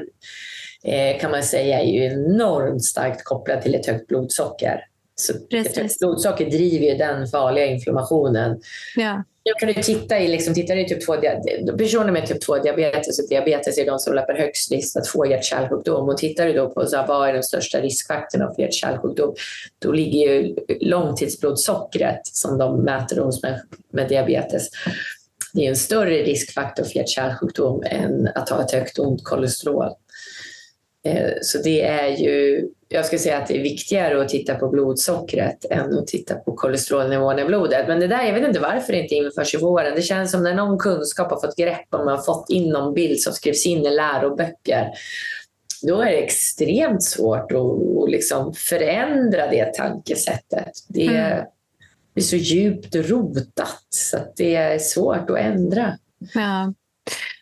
[0.84, 4.84] eh, kan man säga är ju enormt starkt kopplad till ett högt blodsocker.
[5.16, 5.32] Så
[6.00, 8.60] blodsocker driver ju den farliga inflammationen.
[8.96, 9.22] Ja.
[9.42, 11.16] Jag kan ju titta i, liksom, tittar i typ 2
[11.78, 16.08] personer med typ 2-diabetes och diabetes är de som löper högst risk att få hjärt-kärlsjukdom.
[16.08, 19.34] Och tittar du då på så här, vad är de största riskfaktorerna för hjärt-kärlsjukdom,
[19.78, 24.68] då ligger ju långtidsblodsockret som de mäter hos människor med diabetes.
[25.54, 29.90] Det är en större riskfaktor för hjärt-kärlsjukdom än att ha ett högt ont kolesterol.
[31.06, 34.68] Eh, så det är ju, jag skulle säga att det är viktigare att titta på
[34.68, 37.88] blodsockret än att titta på kolesterolnivån i blodet.
[37.88, 39.92] Men det där, jag vet inte varför det inte införs i våren.
[39.96, 42.94] Det känns som när någon kunskap har fått grepp om, man har fått in någon
[42.94, 44.88] bild som skrivs in i läroböcker,
[45.82, 50.72] då är det extremt svårt att, liksom förändra det tankesättet.
[50.88, 51.44] Det, mm.
[52.14, 55.98] är så djupt rotat så det är svårt att ändra.
[56.34, 56.72] Ja.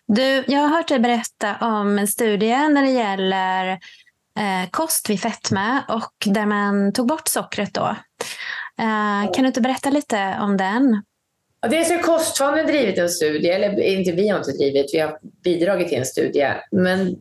[0.06, 3.70] Du, jag har hört dig berätta om en studie när det gäller
[4.38, 7.74] eh, kost vid fetma och där man tog bort sockret.
[7.74, 7.96] Då.
[8.78, 11.02] Eh, kan du inte berätta lite om den?
[11.60, 15.18] Ja, dels har Kostfonden drivit en studie, eller inte vi har inte drivit, vi har
[15.44, 16.54] bidragit till en studie.
[16.70, 17.16] Men,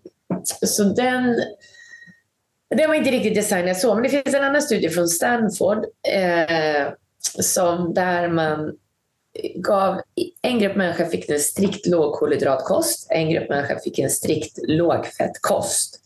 [0.65, 1.36] så den,
[2.76, 6.88] den var inte riktigt designad så, men det finns en annan studie från Stanford eh,
[7.39, 8.78] som där man
[9.56, 10.02] gav,
[10.41, 16.00] en grupp människor fick en strikt lågkolhydratkost, en grupp människor fick en strikt lågfettkost.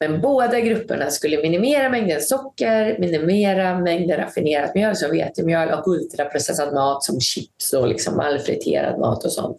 [0.00, 6.74] Men båda grupperna skulle minimera mängden socker, minimera mängden raffinerat mjöl som vetemjöl och ultraprocessad
[6.74, 9.58] mat som chips och liksom allfriterad mat och sånt.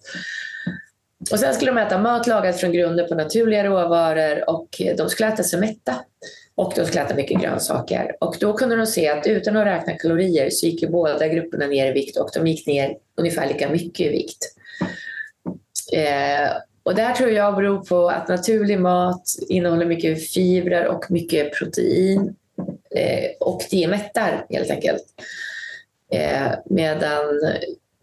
[1.32, 5.30] Och sen skulle de äta mat lagad från grunden på naturliga råvaror och de skulle
[5.30, 5.96] äta sig mätta.
[6.56, 8.16] Och de skulle äta mycket grönsaker.
[8.20, 11.68] Och då kunde de se att utan att räkna kalorier så gick ju båda grupperna
[11.68, 14.56] ner i vikt och de gick ner ungefär lika mycket i vikt.
[15.94, 16.52] Eh,
[16.84, 21.54] och det här tror jag beror på att naturlig mat innehåller mycket fibrer och mycket
[21.54, 22.36] protein.
[22.96, 25.04] Eh, och det mättar helt enkelt.
[26.12, 27.26] Eh, medan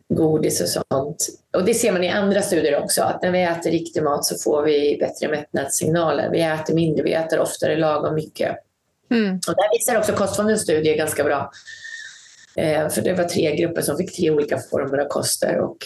[0.08, 1.28] godis och sånt.
[1.56, 4.38] Och det ser man i andra studier också, att när vi äter riktig mat så
[4.38, 6.30] får vi bättre mättnadssignaler.
[6.30, 8.56] Vi äter mindre, vi äter oftare lagom mycket.
[9.10, 9.34] Mm.
[9.34, 11.50] Och där visar också Kostfondens studie ganska bra.
[12.56, 15.58] Eh, för det var tre grupper som fick tre olika former av koster.
[15.58, 15.76] Och,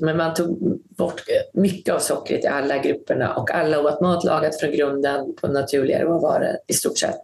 [0.00, 4.60] men man tog bort mycket av sockret i alla grupperna och alla åt mat lagat
[4.60, 7.18] från grunden på naturliga råvaror i stort sett.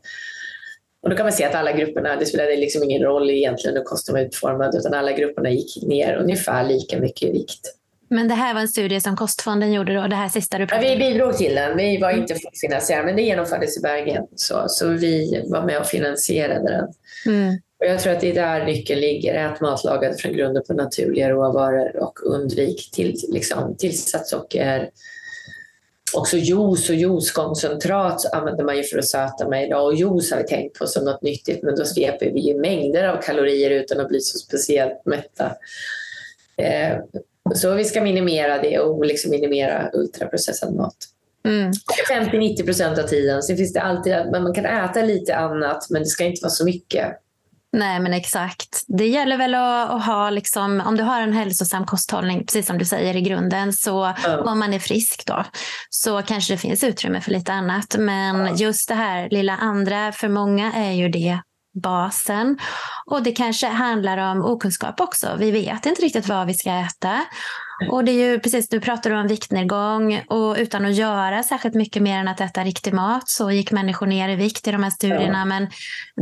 [1.05, 3.85] Och då kan man se att alla grupperna, det spelade liksom ingen roll egentligen hur
[3.85, 7.61] kosten var utformad, utan alla grupperna gick ner ungefär lika mycket i vikt.
[8.09, 10.87] Men det här var en studie som Kostfonden gjorde då, det här sista du pratade
[10.87, 10.93] om?
[10.93, 11.77] Ja, vi bidrog till den.
[11.77, 14.27] Vi var inte finansierade, men det genomfördes i Bergen.
[14.37, 16.89] Så, så vi var med och finansierade den.
[17.35, 17.55] Mm.
[17.81, 19.35] Och jag tror att det är där nyckeln ligger.
[19.35, 24.91] Ät matlagad från grunden på naturliga råvaror och undvik till, liksom, tillsatt socker.
[26.15, 29.87] Också juice och juicekoncentrat använder man ju för att söta med idag.
[29.87, 33.09] Och juice har vi tänkt på som något nyttigt, men då sveper vi ju mängder
[33.09, 35.57] av kalorier utan att bli så speciellt mätta.
[36.57, 36.99] Eh,
[37.55, 40.97] så vi ska minimera det och liksom minimera ultraprocessad mat.
[41.49, 41.73] Mm.
[42.11, 43.43] 50-90 procent av tiden.
[43.43, 46.51] Sen finns det alltid att man kan äta lite annat, men det ska inte vara
[46.51, 47.07] så mycket.
[47.75, 48.85] Nej, men exakt.
[48.89, 52.79] Det gäller väl att, att, ha, liksom, om du har en hälsosam kosthållning, precis som
[52.79, 54.41] du säger i grunden, så mm.
[54.49, 55.45] om man är frisk då,
[55.91, 57.97] så kanske det finns utrymme för lite annat.
[57.99, 58.57] Men mm.
[58.57, 61.41] just det här lilla andra, för många är ju det
[61.83, 62.59] basen.
[63.07, 65.37] Och det kanske handlar om okunskap också.
[65.39, 67.21] Vi vet inte riktigt vad vi ska äta.
[67.91, 72.03] Och det är ju precis, du pratade om viktnedgång och utan att göra särskilt mycket
[72.03, 74.91] mer än att äta riktig mat så gick människor ner i vikt i de här
[74.91, 75.39] studierna.
[75.39, 75.45] Ja.
[75.45, 75.71] Men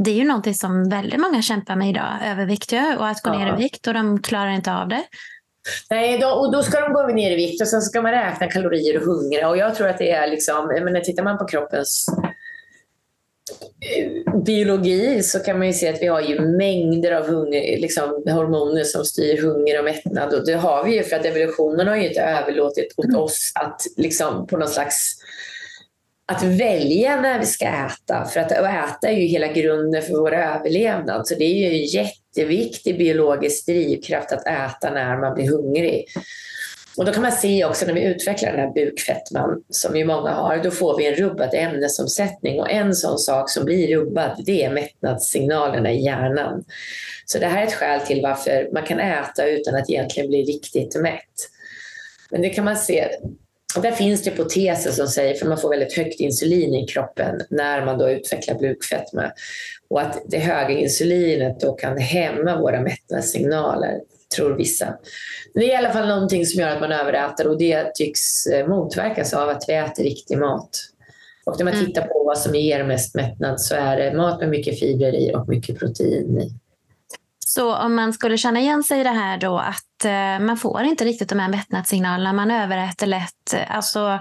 [0.05, 3.39] det är ju någonting som väldigt många kämpar med idag, övervikt och att gå ja.
[3.39, 5.03] ner i vikt och de klarar inte av det.
[5.91, 8.47] Nej, då, och då ska de gå ner i vikt och sen ska man räkna
[8.47, 9.49] kalorier och hungra.
[9.49, 12.07] Och jag tror att det är liksom, men tittar man på kroppens
[14.45, 18.85] biologi så kan man ju se att vi har ju mängder av hunger, liksom, hormoner
[18.85, 20.35] som styr hunger och mättnad.
[20.35, 23.21] Och det har vi ju för att evolutionen har ju inte överlåtit åt mm.
[23.21, 25.17] oss att liksom, på någon slags
[26.27, 28.25] att välja när vi ska äta.
[28.25, 31.27] För att, äta är ju hela grunden för vår överlevnad.
[31.27, 36.07] Så det är ju en jätteviktig biologisk drivkraft att äta när man blir hungrig.
[36.97, 40.31] Och då kan man se också när vi utvecklar den här bukfettman som ju många
[40.31, 44.65] har, då får vi en rubbad ämnesomsättning och en sån sak som blir rubbad det
[44.65, 46.65] är mättnadssignalerna i hjärnan.
[47.27, 50.43] Så det här är ett skäl till varför man kan äta utan att egentligen bli
[50.43, 51.49] riktigt mätt.
[52.31, 53.09] Men det kan man se,
[53.77, 57.41] och där finns det hypoteser som säger, för man får väldigt högt insulin i kroppen
[57.51, 59.33] när man då utvecklar bukfetma
[59.91, 64.01] och att det höga insulinet då kan hämma våra mättnadssignaler
[64.37, 64.95] tror vissa.
[65.55, 68.69] Det är i alla fall någonting som gör att man överäter och det tycks eh,
[68.69, 70.71] motverkas av att vi äter riktig mat.
[71.47, 71.87] Och när man mm.
[71.87, 75.35] tittar på vad som ger mest mättnad så är det mat med mycket fibrer i
[75.35, 76.53] och mycket protein i.
[77.47, 80.83] Så om man skulle känna igen sig i det här då att eh, man får
[80.83, 83.55] inte riktigt de här mättnadssignalerna, man överäter lätt.
[83.69, 84.21] Alltså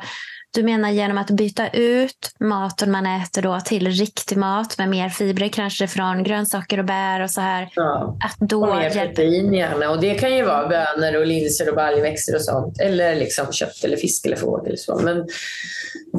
[0.54, 5.10] du menar genom att byta ut maten man äter då till riktig mat med mer
[5.10, 7.70] fibrer, kanske från grönsaker och bär och så här.
[7.76, 8.18] Ja.
[8.24, 9.90] Att då och mer protein gärna.
[9.90, 12.80] Och det kan ju vara bönor och linser och baljväxter och sånt.
[12.80, 14.78] Eller liksom kött eller fisk eller fågel.
[14.78, 15.00] Så.
[15.04, 15.28] Men,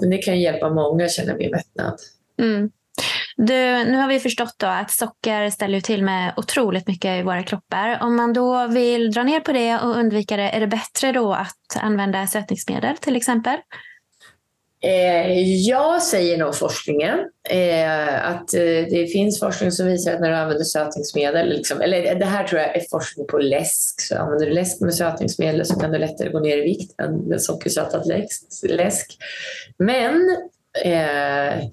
[0.01, 1.99] men det kan hjälpa många att känna mer mättnad.
[2.41, 2.71] Mm.
[3.37, 7.43] Du, nu har vi förstått då att socker ställer till med otroligt mycket i våra
[7.43, 7.99] kroppar.
[8.03, 11.33] Om man då vill dra ner på det och undvika det, är det bättre då
[11.33, 13.57] att använda sötningsmedel till exempel?
[14.85, 17.19] Eh, jag säger nog forskningen.
[17.49, 22.15] Eh, att eh, det finns forskning som visar att när du använder sötningsmedel, liksom, eller
[22.15, 25.81] det här tror jag är forskning på läsk, så använder du läsk med sötningsmedel så
[25.81, 28.05] kan du lättare gå ner i vikt än sockersötad
[28.63, 29.17] läsk.
[29.79, 30.37] Men
[30.85, 31.65] eh,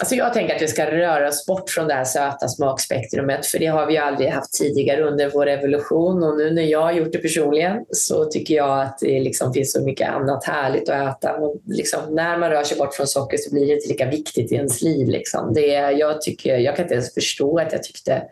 [0.00, 3.58] Alltså jag tänker att vi ska röra oss bort från det här söta smakspektrumet för
[3.58, 7.12] det har vi aldrig haft tidigare under vår evolution och nu när jag har gjort
[7.12, 11.36] det personligen så tycker jag att det liksom finns så mycket annat härligt att äta.
[11.36, 14.52] Och liksom, när man rör sig bort från socker så blir det inte lika viktigt
[14.52, 15.08] i ens liv.
[15.08, 15.54] Liksom.
[15.54, 18.22] Det, jag, tycker, jag kan inte ens förstå att jag tyckte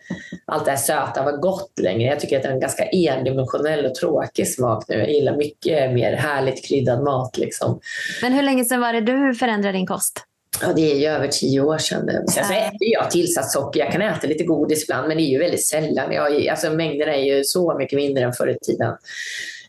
[0.44, 2.08] allt det här söta var gott längre.
[2.08, 4.94] Jag tycker att det är en ganska endimensionell och tråkig smak nu.
[4.94, 7.38] Jag gillar mycket mer härligt kryddad mat.
[7.38, 7.80] Liksom.
[8.22, 10.24] Men hur länge sedan var det du förändrade din kost?
[10.62, 12.10] Ja, det är ju över tio år sedan.
[12.28, 13.80] Sen så äter jag tillsatt socker.
[13.80, 16.12] Jag kan äta lite godis ibland, men det är ju väldigt sällan.
[16.12, 18.96] Jag, alltså, mängderna är ju så mycket mindre än förr i tiden.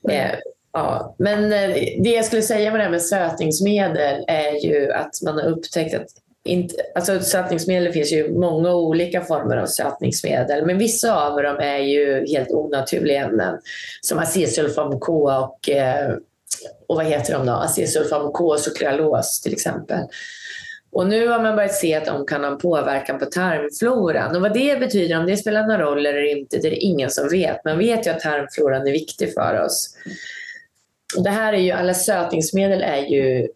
[0.10, 0.16] Mm.
[0.16, 0.36] Eh,
[0.74, 1.16] ja.
[1.18, 5.34] Men eh, det jag skulle säga med det här med sötningsmedel är ju att man
[5.34, 6.08] har upptäckt att
[6.44, 11.78] inte, alltså sötningsmedel finns ju många olika former av sötningsmedel, men vissa av dem är
[11.78, 13.60] ju helt onaturliga ämnen,
[14.02, 16.14] som acetylsulfam K och, eh,
[16.88, 17.54] och vad heter de då?
[17.54, 20.00] Acetylsulfam K och sukralos till exempel.
[20.92, 24.36] Och nu har man börjat se att de kan ha en påverkan på tarmfloran.
[24.36, 27.10] Och vad det betyder, om det spelar någon roll eller inte, det är det ingen
[27.10, 27.66] som vet.
[27.66, 29.96] Man vet ju att tarmfloran är viktig för oss.
[31.18, 33.48] Och det här är ju, alla sötningsmedel är ju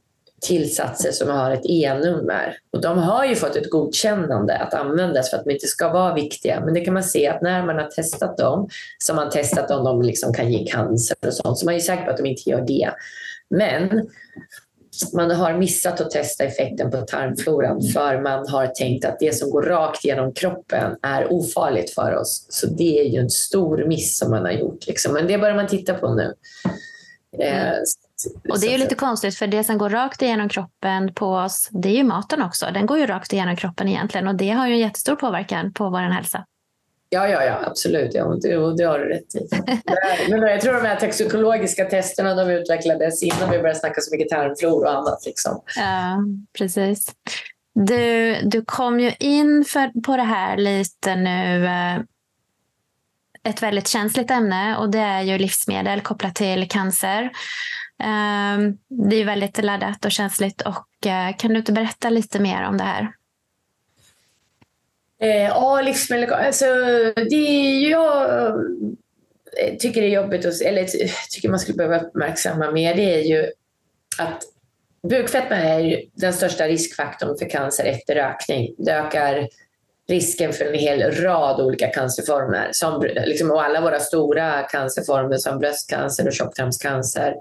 [0.42, 2.58] tillsatser som har ett E-nummer.
[2.72, 6.14] Och de har ju fått ett godkännande att användas för att de inte ska vara
[6.14, 6.62] viktiga.
[6.66, 9.72] Men det kan man se att när man har testat dem, så har man testat
[9.72, 12.26] om de liksom kan ge cancer och sånt, så man är säker på att de
[12.26, 12.92] inte gör det.
[13.50, 14.10] Men
[15.14, 19.50] man har missat att testa effekten på tarmfloran för man har tänkt att det som
[19.50, 22.46] går rakt genom kroppen är ofarligt för oss.
[22.50, 24.88] Så det är ju en stor miss som man har gjort.
[24.88, 25.14] Liksom.
[25.14, 26.34] Men det börjar man titta på nu.
[27.40, 27.84] Mm.
[28.50, 31.70] Och det är ju lite konstigt för det som går rakt igenom kroppen på oss,
[31.72, 32.66] det är ju maten också.
[32.74, 35.90] Den går ju rakt igenom kroppen egentligen och det har ju en jättestor påverkan på
[35.90, 36.46] vår hälsa.
[37.14, 38.14] Ja, ja, ja absolut.
[38.14, 39.48] Ja, det, det har du rätt i.
[40.30, 44.30] Men jag tror de här toxikologiska testerna de utvecklades innan vi började snacka så mycket
[44.30, 45.26] tarmflora och annat.
[45.26, 45.62] Liksom.
[45.76, 46.24] Ja,
[46.58, 47.12] precis.
[47.76, 52.00] Du, du kom ju in för, på det här lite nu eh,
[53.44, 57.32] ett väldigt känsligt ämne och det är ju livsmedel kopplat till cancer.
[58.04, 58.78] Ehm,
[59.10, 62.78] det är väldigt laddat och känsligt och eh, kan du inte berätta lite mer om
[62.78, 63.12] det här?
[65.22, 66.34] Eh, ja, livsmedel.
[66.34, 66.66] Alltså,
[67.16, 68.56] det jag eh,
[69.58, 73.52] tycker tycker är jobbigt, eller eh, tycker man skulle behöva uppmärksamma mer, det är ju
[74.18, 74.44] att
[75.10, 78.76] bukfetma är den största riskfaktorn för cancer efter rökning.
[78.78, 79.48] Det ökar
[80.08, 82.70] risken för en hel rad olika cancerformer.
[82.72, 87.36] Som, liksom, och alla våra stora cancerformer som bröstcancer och tjocktarmscancer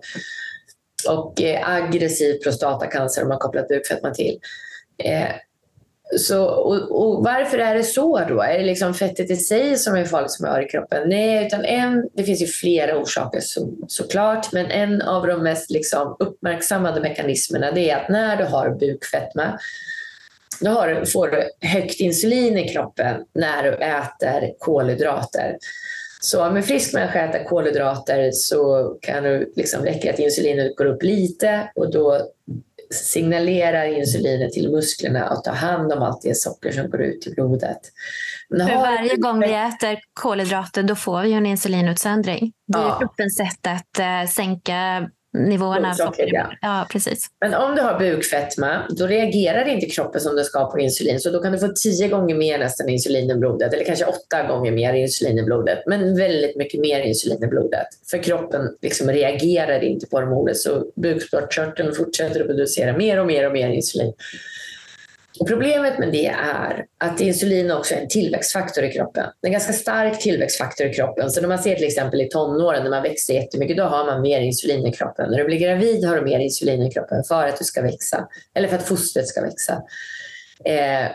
[1.08, 4.40] och eh, aggressiv prostatacancer har man kopplat bukfetma till.
[5.04, 5.28] Eh,
[6.18, 8.42] så, och, och, varför är det så då?
[8.42, 11.08] Är det liksom fettet i sig som är farligt som har i kroppen?
[11.08, 15.70] Nej, utan en, det finns ju flera orsaker så, såklart, men en av de mest
[15.70, 19.58] liksom uppmärksammade mekanismerna det är att när du har bukfetma
[20.60, 25.56] då har, får du högt insulin i kroppen när du äter kolhydrater.
[26.20, 30.84] Så om en frisk människa äter kolhydrater så kan det liksom räcka att insulinet går
[30.84, 32.20] upp lite och då
[32.92, 37.34] signalerar insulinet till musklerna att ta hand om allt det socker som går ut i
[37.34, 37.80] blodet.
[38.50, 42.52] Men För varje gång vi äter kolhydrater då får vi en insulinutsöndring.
[42.66, 42.98] Det är ja.
[42.98, 45.94] kroppens sätt att uh, sänka nivåerna.
[46.60, 47.26] Ja, precis.
[47.40, 51.20] Men om du har bukfetma, då reagerar inte kroppen som den ska på insulin.
[51.20, 54.46] Så då kan du få tio gånger mer nästan insulin i blodet, eller kanske åtta
[54.48, 55.78] gånger mer insulin i blodet.
[55.86, 57.86] Men väldigt mycket mer insulin i blodet.
[58.10, 63.46] För kroppen liksom reagerar inte på hormonet, så bukspottkörteln fortsätter att producera mer och mer
[63.46, 64.12] och mer insulin.
[65.48, 69.26] Problemet med det är att insulin också är en tillväxtfaktor i kroppen.
[69.42, 71.30] En ganska stark tillväxtfaktor i kroppen.
[71.30, 74.22] Så när man ser till exempel i tonåren när man växer jättemycket, då har man
[74.22, 75.30] mer insulin i kroppen.
[75.30, 78.28] När du blir gravid har du mer insulin i kroppen för att du ska växa.
[78.54, 79.82] Eller för att fostret ska växa.
[80.64, 81.06] Eh,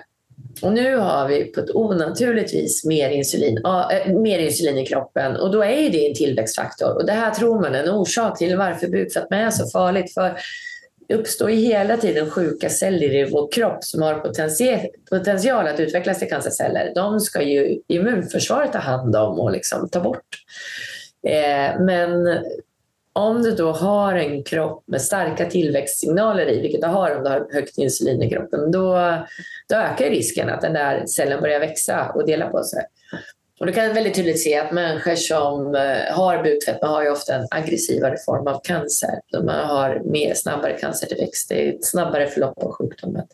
[0.61, 5.35] och nu har vi på ett onaturligt vis mer insulin, äh, mer insulin i kroppen
[5.35, 6.95] och då är det en tillväxtfaktor.
[6.95, 10.13] Och det här tror man är en orsak till varför bukfetma är så farligt.
[10.13, 10.39] För
[11.09, 14.15] uppstår hela tiden sjuka celler i vår kropp som har
[15.09, 16.91] potential att utvecklas till cancerceller.
[16.95, 20.43] De ska ju immunförsvaret ta hand om och liksom ta bort.
[21.27, 22.39] Eh, men
[23.13, 27.29] om du då har en kropp med starka tillväxtsignaler i, vilket du har om du
[27.29, 29.13] har högt insulin i kroppen, då,
[29.69, 32.83] då ökar risken att den där cellen börjar växa och dela på sig.
[33.59, 37.35] Och du kan väldigt tydligt se att människor som eh, har bukfetma har ju ofta
[37.35, 39.19] en aggressivare form av cancer.
[39.31, 43.25] De har mer snabbare cancertillväxt, det är ett snabbare förlopp av sjukdomen.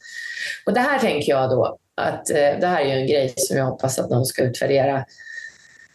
[0.65, 3.57] Och det här tänker jag då att eh, det här är ju en grej som
[3.57, 5.05] jag hoppas att någon ska utvärdera.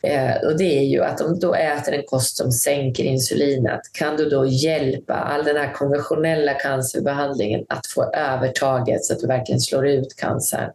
[0.02, 3.80] Eh, och det är ju att om du då äter en kost som sänker insulinet,
[3.92, 9.26] kan du då hjälpa all den här konventionella cancerbehandlingen att få övertaget så att du
[9.26, 10.70] verkligen slår ut cancern?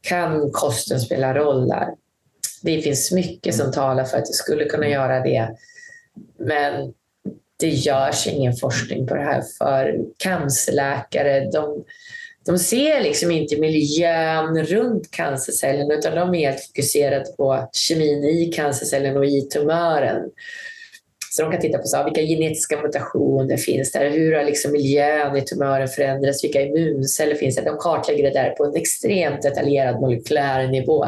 [0.00, 1.88] Kan kosten spela roll där?
[2.64, 5.48] Det finns mycket som talar för att det skulle kunna göra det.
[6.38, 6.92] Men
[7.60, 11.50] det görs ingen forskning på det här för cancerläkare.
[11.50, 11.84] De,
[12.46, 18.52] de ser liksom inte miljön runt cancercellen utan de är helt fokuserade på kemin i
[18.52, 20.30] cancercellen och i tumören.
[21.30, 25.36] Så de kan titta på så, vilka genetiska mutationer finns där, hur har liksom miljön
[25.36, 27.62] i tumören förändrats, vilka immunceller finns det?
[27.62, 31.06] De kartlägger det där på en extremt detaljerad molekylär nivå.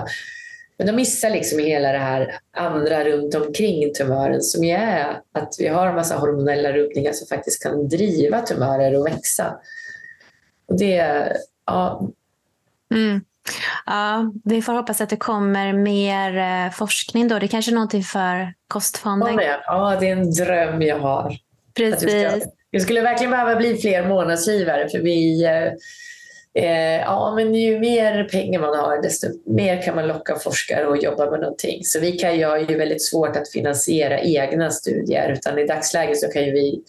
[0.78, 5.68] Men de missar liksom hela det här andra runt omkring tumören som är att vi
[5.68, 9.56] har en massa hormonella rubbningar som faktiskt kan driva tumörer att växa.
[10.66, 11.32] Och det,
[11.66, 12.08] ja.
[12.94, 13.20] Mm.
[13.86, 17.38] Ja, vi får hoppas att det kommer mer eh, forskning då.
[17.38, 19.38] Det är kanske är någonting för kostfonden.
[19.66, 21.36] Ja, det är en dröm jag har.
[21.76, 22.02] Precis.
[22.02, 25.44] Vi, ska, vi skulle verkligen behöva bli fler månadsgivare för vi
[26.57, 30.96] eh, ja, men ju mer pengar man har, desto mer kan man locka forskare och
[30.96, 31.84] jobba med någonting.
[31.84, 36.20] Så vi kan ju ha ju väldigt svårt att finansiera egna studier, utan i dagsläget
[36.20, 36.82] så kan ju vi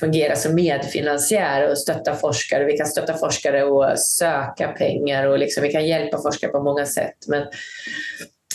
[0.00, 2.64] fungera som medfinansiär och stötta forskare.
[2.64, 6.86] Vi kan stötta forskare och söka pengar och liksom, vi kan hjälpa forskare på många
[6.86, 7.16] sätt.
[7.26, 7.46] Men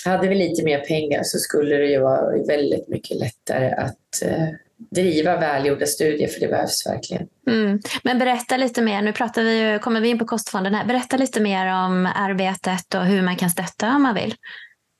[0.06, 4.48] hade vi lite mer pengar så skulle det ju vara väldigt mycket lättare att eh,
[4.90, 7.28] driva välgjorda studier för det behövs verkligen.
[7.48, 7.80] Mm.
[8.04, 10.86] Men berätta lite mer, nu pratar vi, kommer vi in på kostfonden här.
[10.86, 14.36] Berätta lite mer om arbetet och hur man kan stötta om man vill.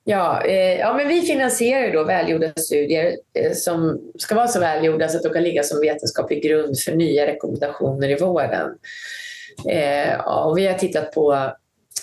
[0.04, 5.10] Ja, eh, ja men vi finansierar då välgjorda studier eh, som ska vara så välgjorda
[5.10, 8.70] så att de kan ligga som vetenskaplig grund för nya rekommendationer i vården.
[9.70, 11.52] Eh, och vi har tittat på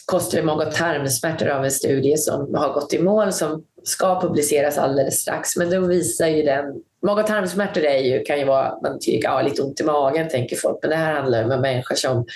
[0.07, 4.79] kost-, mag och tarmsmärtor av en studie som har gått i mål som ska publiceras
[4.79, 5.57] alldeles strax.
[5.57, 6.83] Men då visar ju den...
[7.03, 10.29] Mag och tarmsmärtor är ju, kan ju vara man tycker, ja, lite ont i magen,
[10.29, 10.79] tänker folk.
[10.83, 12.27] Men det här handlar om en människa som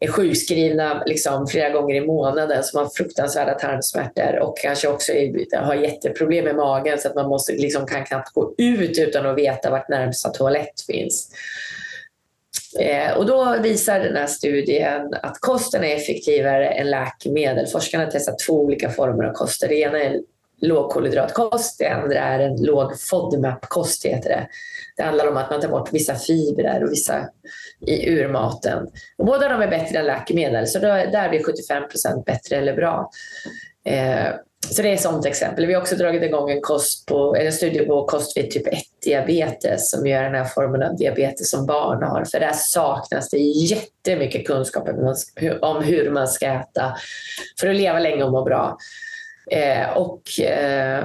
[0.00, 5.12] är sjukskrivna liksom flera gånger i månaden som har fruktansvärda tarmsmärtor och kanske också
[5.52, 9.38] har jätteproblem med magen så att man måste, liksom, kan knappt gå ut utan att
[9.38, 11.32] veta vart närmsta toalett finns.
[12.78, 17.66] Eh, och då visar den här studien att kosten är effektivare än läkemedel.
[17.66, 19.60] Forskarna har testat två olika former av kost.
[19.68, 20.20] Det ena är
[20.60, 24.06] lågkolhydratkost, det andra är en låg FODMAP-kost.
[24.06, 24.48] Heter det.
[24.96, 27.28] det handlar om att man tar bort vissa fibrer och vissa
[27.86, 28.86] i urmaten.
[29.18, 31.82] Och båda de är bättre än läkemedel, så där blir 75
[32.26, 33.10] bättre eller bra.
[33.84, 34.34] Eh,
[34.68, 35.66] så det är ett sådant exempel.
[35.66, 39.90] Vi har också dragit igång en, kost på, en studie på kost vid typ 1-diabetes
[39.90, 42.24] som gör den här formen av diabetes som barn har.
[42.24, 44.88] För där saknas det jättemycket kunskap
[45.60, 46.96] om hur man ska äta
[47.60, 48.78] för att leva länge och må bra.
[49.50, 51.04] Eh, och, eh,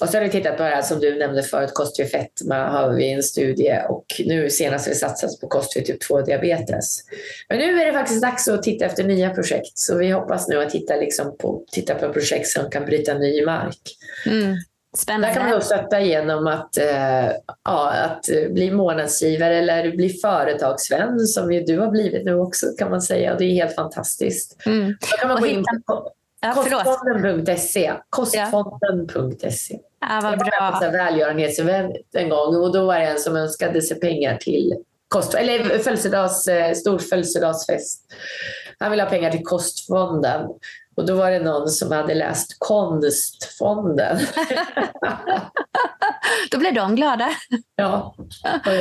[0.00, 2.68] och så har vi tittat på det här som du nämnde förut, kost vid fetma
[2.68, 7.00] har vi en studie och nu senast har vi satsat på kost vid typ 2-diabetes.
[7.48, 10.62] Men nu är det faktiskt dags att titta efter nya projekt så vi hoppas nu
[10.62, 13.80] att titta, liksom på, titta på projekt som kan bryta ny mark.
[14.26, 14.56] Mm.
[14.96, 15.26] Spännande.
[15.26, 17.26] Där kan man stötta genom att, eh,
[17.64, 22.90] ja, att bli månadsgivare eller bli företagsvän som ju du har blivit nu också kan
[22.90, 23.34] man säga.
[23.34, 24.66] Det är helt fantastiskt.
[24.66, 24.96] Mm.
[25.00, 27.92] Då kan man gå in på Ja, Kostfonden.se.
[28.10, 29.78] Kostfonden.se.
[30.00, 30.48] Ja, vad bra.
[30.52, 34.36] Jag var på välgörenhetsevent en gång och då var det en som önskade sig pengar
[34.36, 34.74] till
[35.08, 38.00] kost, eller födelsedags, eh, stor födelsedagsfest.
[38.78, 40.48] Han ville ha pengar till Kostfonden.
[40.94, 44.18] Och då var det någon som hade läst Konstfonden.
[46.50, 47.28] då blev de glada.
[47.76, 48.14] ja,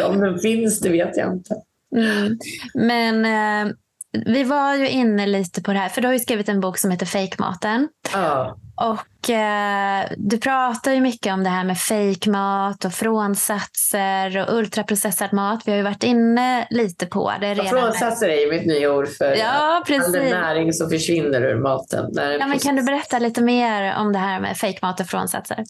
[0.05, 1.55] om den finns det vet jag inte.
[1.95, 2.38] Mm.
[2.74, 3.74] Men eh,
[4.12, 6.78] vi var ju inne lite på det här, för du har ju skrivit en bok
[6.78, 7.88] som heter Fejkmaten.
[8.14, 8.57] Ja.
[8.76, 15.34] Och eh, du pratar ju mycket om det här med fejkmat och frånsatser och ultraprocessad
[15.34, 15.62] mat.
[15.66, 17.66] Vi har ju varit inne lite på det redan.
[17.66, 22.12] frånsatser är ju mitt nya ord för ja, all den näring som försvinner ur maten.
[22.14, 25.64] Ja, men kan du berätta lite mer om det här med fejkmat och frånsatser?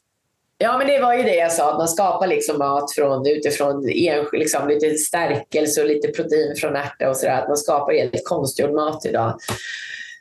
[0.61, 3.85] Ja, men det var ju det jag sa, att man skapar liksom mat från, utifrån
[4.31, 7.41] liksom, lite stärkelse och lite protein från ärta och sådär.
[7.41, 9.39] Att man skapar helt konstgjord mat idag.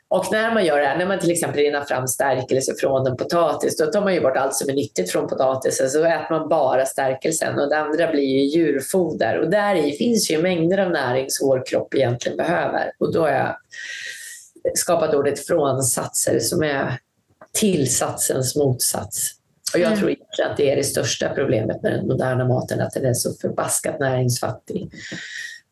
[0.09, 3.17] Och när man gör det här, när man till exempel renar fram stärkelse från en
[3.17, 6.49] potatis, då tar man ju bort allt som är nyttigt från potatisen, så äter man
[6.49, 9.39] bara stärkelsen och det andra blir ju djurfoder.
[9.39, 12.91] Och där i finns ju mängder av näring som vår kropp egentligen behöver.
[12.99, 13.55] Och då har jag
[14.75, 16.99] skapat ordet frånsatser som är
[17.53, 19.38] tillsatsens motsats.
[19.73, 19.99] Och jag mm.
[19.99, 23.13] tror inte att det är det största problemet med den moderna maten, att den är
[23.13, 24.89] så förbaskat näringsfattig.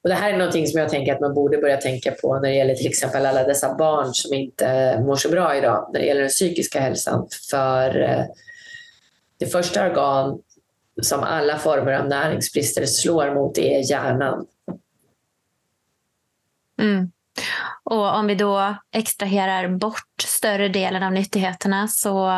[0.04, 2.50] Och det här är någonting som jag tänker att man borde börja tänka på när
[2.50, 6.06] det gäller till exempel alla dessa barn som inte mår så bra idag, när det
[6.06, 7.28] gäller den psykiska hälsan.
[7.50, 8.26] För eh,
[9.40, 10.40] det första organ
[11.02, 14.46] som alla former av näringsbrister slår mot är hjärnan.
[16.82, 17.12] Mm.
[17.84, 22.32] Och om vi då extraherar bort större delen av nyttigheterna så...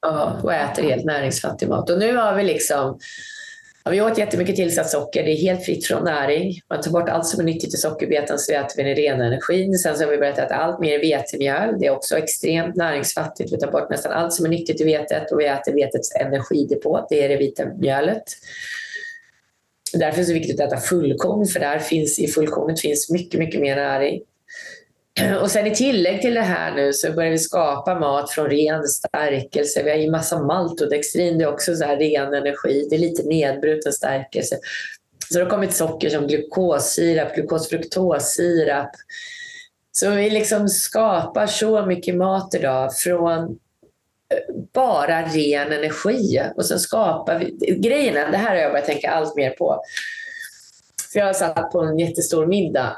[0.00, 1.90] Ja, och äter helt näringsfattig mat.
[1.90, 2.98] Och nu har vi liksom
[3.86, 5.22] Ja, vi åt jättemycket tillsatt socker.
[5.22, 6.60] Det är helt fritt från näring.
[6.70, 9.78] Man tar bort allt som är nyttigt i sockerbetan så äter vi den rena energin.
[9.78, 11.78] Sen så har vi börjat äta allt mer vetemjöl.
[11.78, 13.52] Det är också extremt näringsfattigt.
[13.52, 17.06] Vi tar bort nästan allt som är nyttigt i vetet och vi äter vetets energidepå.
[17.10, 18.24] Det är det vita mjölet.
[19.92, 23.40] Därför är det så viktigt att äta fullkorn för där finns, i fullkornet finns mycket,
[23.40, 24.20] mycket mer näring.
[25.42, 28.82] Och sen i tillägg till det här nu så börjar vi skapa mat från ren
[28.82, 29.82] stärkelse.
[29.82, 32.86] Vi har i massa maltodextrin, det är också så här ren energi.
[32.90, 34.58] Det är lite nedbruten stärkelse.
[35.30, 38.90] Så det har kommit socker som glukossirap, glukosfruktossirap.
[39.92, 46.42] Så vi liksom skapar så mycket mat idag från eh, bara ren energi.
[46.56, 47.76] Och sen skapar vi...
[47.80, 49.82] Grejen det här har jag börjat tänka allt mer på.
[51.12, 52.96] För jag satt på en jättestor middag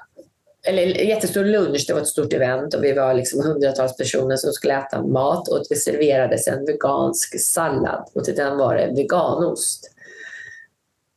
[0.66, 4.52] eller jättestor lunch, det var ett stort event och vi var liksom hundratals personer som
[4.52, 9.92] skulle äta mat och det serverades en vegansk sallad och till den var det veganost.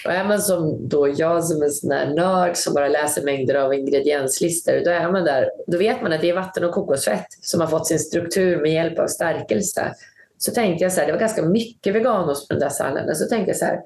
[0.05, 3.55] Och är man som då jag som en sån här nörd som bara läser mängder
[3.55, 5.49] av ingredienslistor, då är man där.
[5.67, 8.73] Då vet man att det är vatten och kokosfett som har fått sin struktur med
[8.73, 9.93] hjälp av stärkelse.
[10.37, 13.15] Så tänkte jag så här, det var ganska mycket veganost på den där salladen.
[13.15, 13.79] Så tänkte jag så här,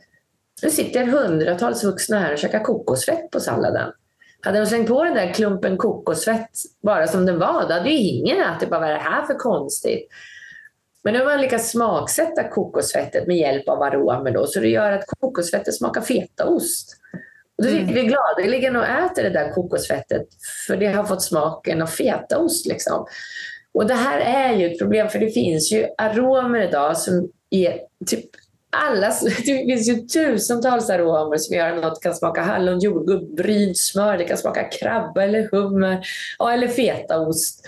[0.64, 3.91] Nu sitter hundratals vuxna här och käkar kokosfett på salladen.
[4.45, 6.49] Hade de slängt på den där klumpen kokosfett
[6.81, 8.69] bara som den var, då hade ju ingen ätit.
[8.69, 10.07] Bara, vad är det här för konstigt?
[11.03, 14.91] Men nu har man lyckats smaksätta kokosfettet med hjälp av aromer då, så det gör
[14.91, 16.97] att kokosfettet smakar fetaost.
[17.57, 17.95] Och då sitter mm.
[17.95, 20.27] vi gladeligen och äter det där kokosfettet
[20.67, 22.65] för det har fått smaken av fetaost.
[22.65, 23.05] Liksom.
[23.73, 27.79] Och det här är ju ett problem för det finns ju aromer idag som är
[28.05, 28.29] typ
[28.74, 29.07] alla,
[29.38, 34.17] det finns ju tusentals aromer som gör att det kan smaka hallon, jordgubb, brynt smör,
[34.17, 36.05] det kan smaka krabba eller hummer
[36.53, 37.65] eller fetaost.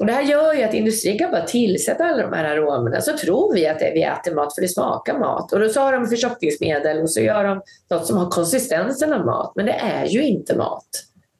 [0.00, 3.16] Och det här gör ju att industrin kan bara tillsätta alla de här aromerna så
[3.16, 5.52] tror vi att det, vi äter mat för det smakar mat.
[5.52, 9.26] Och då så har de förtjockningsmedel och så gör de något som har konsistensen av
[9.26, 9.52] mat.
[9.56, 10.88] Men det är ju inte mat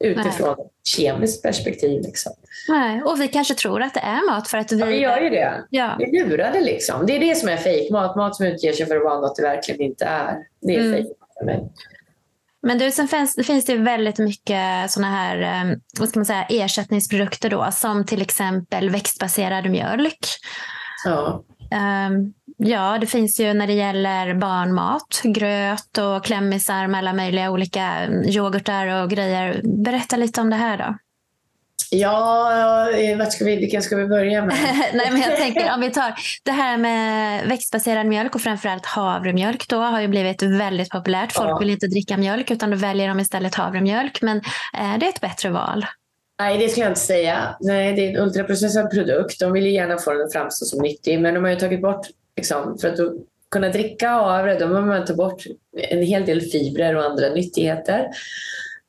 [0.03, 0.67] utifrån Nej.
[0.83, 2.01] kemiskt perspektiv.
[2.01, 2.31] Liksom.
[2.67, 4.79] Nej, och vi kanske tror att det är mat för att vi...
[4.79, 5.65] Ja, vi gör ju det.
[5.69, 5.95] Ja.
[5.99, 7.05] Vi lurar det liksom.
[7.05, 8.15] Det är det som är fejkmat.
[8.15, 10.37] Mat som utger sig för att vara något det verkligen inte är.
[10.61, 10.93] Det är mm.
[10.93, 11.71] fejkmat för mig.
[12.63, 16.25] Men du, sen finns, det finns det väldigt mycket såna här eh, vad ska man
[16.25, 20.19] säga, ersättningsprodukter då, som till exempel växtbaserad mjölk.
[21.05, 21.43] Ja.
[22.09, 22.33] Um,
[22.63, 28.07] ja, det finns ju när det gäller barnmat, gröt och klämmisar med alla möjliga olika
[28.25, 29.61] yoghurtar och grejer.
[29.63, 30.97] Berätta lite om det här då.
[31.93, 32.87] Ja,
[33.17, 34.55] vart ska vi, vilken ska vi börja med?
[34.93, 39.67] Nej, men jag tänker om vi tar det här med växtbaserad mjölk och framförallt havremjölk
[39.67, 41.31] då har ju blivit väldigt populärt.
[41.31, 41.57] Folk ja.
[41.57, 44.21] vill inte dricka mjölk utan då väljer de istället havremjölk.
[44.21, 44.41] Men
[44.73, 45.85] är det ett bättre val?
[46.39, 47.55] Nej, det skulle jag inte säga.
[47.59, 49.39] Nej, det är en ultraprocessad produkt.
[49.39, 51.81] De vill ju gärna få den att framstå som nyttig, men de har ju tagit
[51.81, 52.07] bort,
[52.37, 52.99] liksom, för att
[53.51, 55.43] kunna dricka havre, då behöver man ta bort
[55.77, 58.07] en hel del fibrer och andra nyttigheter.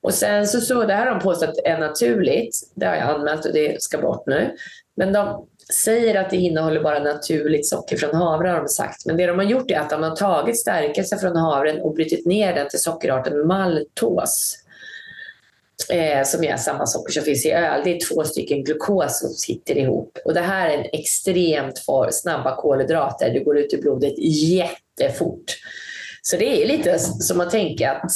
[0.03, 2.57] Och sen så, så det här har de påstått är naturligt.
[2.75, 4.57] Det har jag anmält och det ska bort nu.
[4.97, 5.47] Men de
[5.85, 9.07] säger att det innehåller bara naturligt socker från havre har de sagt.
[9.07, 12.27] Men det de har gjort är att de har tagit stärkelse från havren och brutit
[12.27, 14.62] ner den till sockerarten maltos.
[15.91, 17.81] Eh, som är samma socker som finns i öl.
[17.85, 20.19] Det är två stycken glukos som sitter ihop.
[20.25, 23.31] Och det här är en extremt för snabba kolhydrater.
[23.31, 25.57] Det går ut i blodet jättefort.
[26.23, 28.11] Så det är lite som att tänka att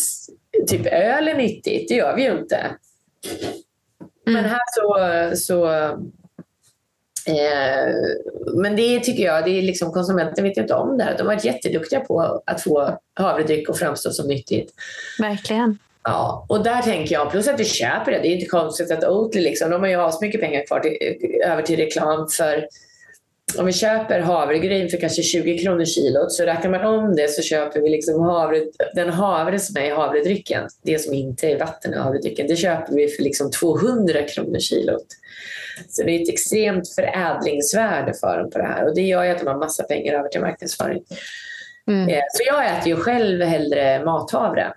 [0.66, 2.56] typ öl är nyttigt, det gör vi ju inte.
[2.56, 4.42] Mm.
[4.42, 5.36] Men här så...
[5.36, 5.66] så
[7.32, 7.94] eh,
[8.54, 11.14] men det tycker jag, det är liksom, konsumenten vet inte om det.
[11.18, 14.72] De har varit jätteduktiga på att få havredryck att framstå som nyttigt.
[15.18, 15.78] Verkligen.
[16.08, 18.18] Ja, och där tänker jag, plus att vi köper det.
[18.18, 20.96] Det är inte konstigt att Oatly, liksom, de har ju mycket pengar kvar till,
[21.44, 22.68] över till reklam för
[23.58, 27.42] om vi köper havregryn för kanske 20 kronor kilot så räknar man om det så
[27.42, 28.62] köper vi liksom havre,
[28.94, 32.94] den havre som är i havredrycken, det som inte är vatten i havredrycken, det köper
[32.94, 35.06] vi för liksom 200 kronor kilot.
[35.88, 39.30] Så det är ett extremt förädlingsvärde för dem på det här och det gör ju
[39.30, 41.02] att de har massa pengar över till marknadsföring.
[41.88, 42.08] Mm.
[42.08, 44.72] Eh, så jag äter ju själv hellre mathavre.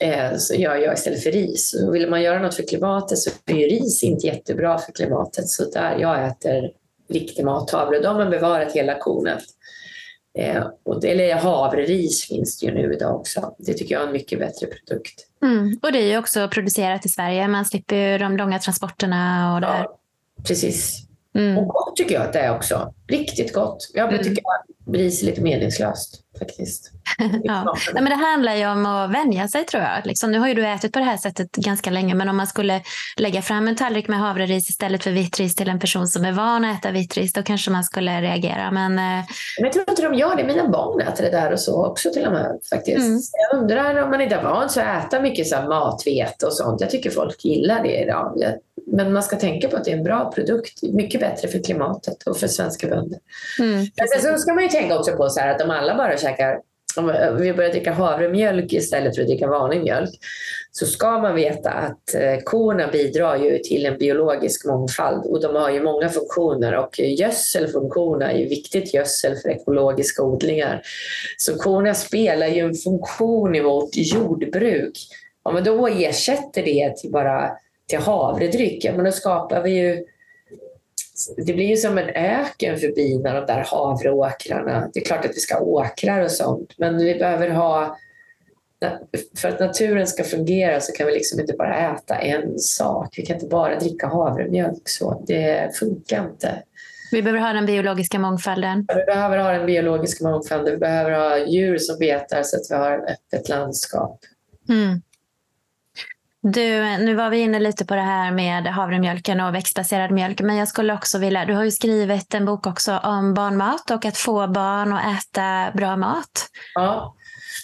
[0.00, 1.74] Eh, så jag gör istället för ris.
[1.74, 5.48] Och vill man göra något för klimatet så är ju ris inte jättebra för klimatet.
[5.48, 6.70] Så där jag äter
[7.08, 8.00] riktig mathavre.
[8.00, 9.42] De har bevarat hela kornet.
[10.38, 13.54] Eh, och eller havreris finns det ju nu idag också.
[13.58, 15.26] Det tycker jag är en mycket bättre produkt.
[15.42, 15.78] Mm.
[15.82, 17.48] Och det är ju också producerat i Sverige.
[17.48, 19.86] Man slipper ju de långa transporterna och det här.
[20.46, 21.09] precis.
[21.34, 21.58] Mm.
[21.58, 22.94] Och gott tycker jag att det är också.
[23.08, 23.90] Riktigt gott.
[23.94, 24.24] Jag mm.
[24.24, 26.92] tycker att ris är lite meningslöst faktiskt.
[27.42, 27.76] ja.
[27.94, 30.06] Nej, men det handlar ju om att vänja sig tror jag.
[30.06, 32.46] Liksom, nu har ju du ätit på det här sättet ganska länge men om man
[32.46, 32.82] skulle
[33.16, 36.32] lägga fram en tallrik med havreris istället för vitt ris till en person som är
[36.32, 38.70] van att äta vitt ris då kanske man skulle reagera.
[38.70, 39.24] Men, eh...
[39.58, 40.44] men jag tror inte de gör det.
[40.44, 42.58] Mina barn äter det där och så också till och med.
[42.70, 42.98] faktiskt.
[42.98, 43.20] Mm.
[43.50, 46.80] Jag undrar om man inte är van att äta mycket så matvete och sånt.
[46.80, 48.42] Jag tycker folk gillar det idag.
[48.92, 50.82] Men man ska tänka på att det är en bra produkt.
[50.82, 53.18] Mycket bättre för klimatet och för svenska bönder.
[53.58, 53.76] Mm.
[53.78, 56.60] Men sen så ska man ju tänka också på så att om alla bara käkar
[56.96, 60.10] om vi börjar dricka havremjölk istället för att dricka vanlig mjölk
[60.70, 65.56] så ska man veta att eh, korna bidrar ju till en biologisk mångfald och de
[65.56, 70.82] har ju många funktioner och gödselfunktioner är ju viktigt gödsel för ekologiska odlingar.
[71.36, 74.92] Så korna spelar ju en funktion i vårt jordbruk.
[75.42, 77.50] Om man då ersätter det till bara
[77.90, 80.04] till havredryck, men då skapar vi ju
[81.36, 84.90] det blir ju som en öken för bina, de där havreåkrarna.
[84.94, 87.96] Det är klart att vi ska ha åkrar och sånt, men vi behöver ha...
[89.36, 93.14] För att naturen ska fungera så kan vi liksom inte bara äta en sak.
[93.16, 94.88] Vi kan inte bara dricka havremjölk.
[94.88, 95.24] Så.
[95.26, 96.62] Det funkar inte.
[97.12, 98.86] Vi behöver ha den biologiska mångfalden.
[98.88, 100.72] vi behöver ha den biologiska mångfalden.
[100.72, 104.18] Vi behöver ha djur som betar så att vi har ett öppet landskap.
[104.68, 105.02] Mm.
[106.42, 110.56] Du, nu var vi inne lite på det här med havremjölken och växtbaserad mjölk, men
[110.56, 114.16] jag skulle också vilja, du har ju skrivit en bok också om barnmat och att
[114.16, 116.48] få barn att äta bra mat.
[116.74, 117.14] Ja,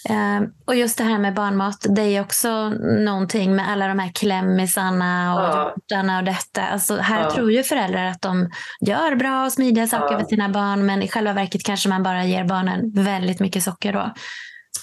[0.09, 2.69] Eh, och just det här med barnmat, det är också
[3.05, 6.17] någonting med alla de här klämmisarna och ja.
[6.17, 6.61] och detta.
[6.67, 7.31] Alltså, här ja.
[7.31, 8.49] tror ju föräldrar att de
[8.81, 10.19] gör bra och smidiga saker ja.
[10.19, 13.93] för sina barn, men i själva verket kanske man bara ger barnen väldigt mycket socker
[13.93, 14.13] då.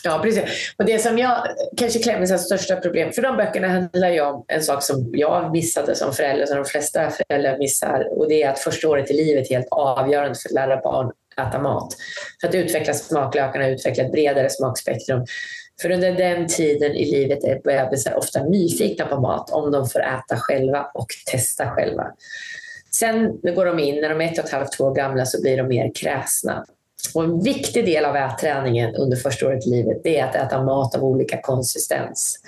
[0.05, 0.75] Ja, precis.
[0.79, 4.45] Och det som jag, kanske klämmer som största problem, för de böckerna handlar ju om
[4.49, 8.51] en sak som jag missade som förälder, som de flesta föräldrar missar, och det är
[8.51, 11.97] att första året i livet är helt avgörande för att lära barn äta mat.
[12.41, 15.27] För att utveckla smaklökarna, utveckla ett bredare smakspektrum.
[15.83, 20.01] För under den tiden i livet är bebisar ofta nyfikna på mat om de får
[20.01, 22.07] äta själva och testa själva.
[22.95, 25.43] Sen går de in, när de är ett och ett halvt, två år gamla, så
[25.43, 26.65] blir de mer kräsna.
[27.15, 30.63] Och en viktig del av ätträningen under första året i livet det är att äta
[30.63, 32.39] mat av olika konsistens.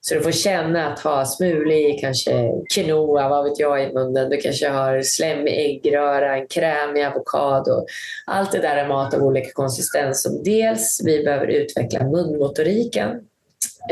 [0.00, 4.30] Så du får känna att ha smulig, kanske quinoa, vad vet jag, i munnen.
[4.30, 7.86] Du kanske har slemmig äggröra, en krämig avokado.
[8.26, 13.10] Allt det där är mat av olika konsistens som dels vi behöver utveckla munmotoriken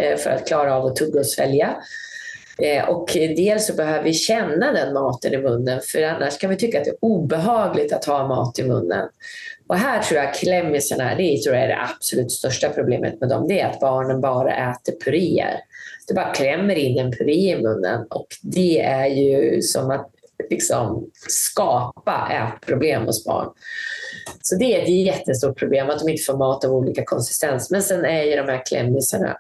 [0.01, 1.77] eh, för att klara av att tugga och svälja.
[2.59, 6.57] Eh, och dels så behöver vi känna den maten i munnen för annars kan vi
[6.57, 9.09] tycka att det är obehagligt att ha mat i munnen.
[9.67, 13.49] Och här tror jag klämmisarna, det tror jag är det absolut största problemet med dem,
[13.49, 15.61] det är att barnen bara äter puréer.
[16.09, 20.11] Det bara klämmer in en puré i munnen och det är ju som att
[20.51, 23.49] liksom skapa ätproblem hos barn.
[24.43, 27.71] Så det är ett jättestort problem att de inte får mat av olika konsistens.
[27.71, 29.37] Men sen är ju de här klämmisarna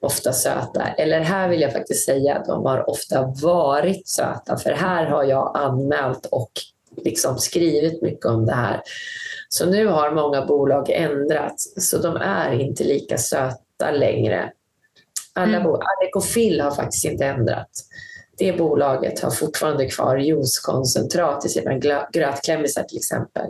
[0.00, 0.82] ofta söta.
[0.82, 4.56] Eller här vill jag faktiskt säga att de har ofta varit söta.
[4.56, 6.50] För här har jag anmält och
[6.96, 8.82] liksom skrivit mycket om det här.
[9.48, 14.52] Så nu har många bolag ändrats, så de är inte lika söta längre.
[15.34, 15.72] Alla mm.
[15.72, 17.70] Adecofil har faktiskt inte ändrat.
[18.38, 21.78] Det bolaget har fortfarande kvar juicekoncentrat i sina
[22.12, 23.46] grötklämmisar till exempel.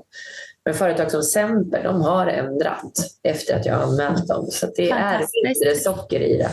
[0.67, 2.93] Men företag som Semper, de har ändrat
[3.23, 4.47] efter att jag anmält dem.
[4.51, 6.51] Så det är mindre socker i det.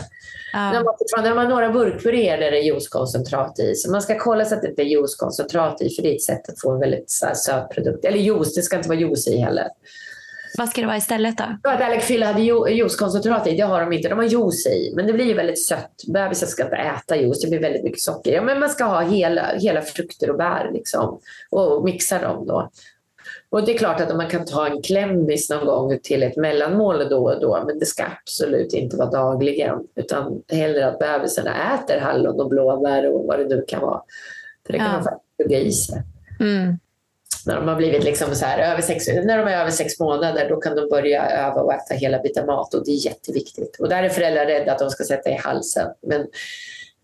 [0.52, 0.72] Ja.
[0.72, 0.86] De,
[1.16, 3.74] har de har några burkpuréer där det är juicekoncentrat i.
[3.74, 6.22] Så man ska kolla så att det inte är juicekoncentrat i, för det är ett
[6.22, 8.04] sätt att få en väldigt så här, söt produkt.
[8.04, 9.68] Eller juice, det ska inte vara juice i heller.
[10.58, 11.44] Vad ska det vara istället då?
[11.62, 14.08] Ja, att Alec hade juicekoncentrat i, det har de inte.
[14.08, 16.02] De har juice i, men det blir ju väldigt sött.
[16.06, 18.32] Bebisar ska inte äta juice, det blir väldigt mycket socker.
[18.32, 22.70] Ja, men man ska ha hela, hela frukter och bär liksom, och mixa dem då.
[23.50, 27.08] Och det är klart att man kan ta en klämmis någon gång till ett mellanmål
[27.08, 31.98] då och då, men det ska absolut inte vara dagligen, utan hellre att bebisarna äter
[31.98, 34.00] hallon och blåbär och vad det nu kan vara.
[34.66, 34.92] För det kan ja.
[34.92, 36.02] man faktiskt tugga i sig.
[36.40, 36.78] Mm.
[37.46, 40.48] När de har blivit liksom så här, över sex, när de är över sex månader,
[40.48, 43.76] då kan de börja öva och äta hela bitar mat och det är jätteviktigt.
[43.80, 45.90] Och där är föräldrar rädda att de ska sätta i halsen.
[46.02, 46.26] Men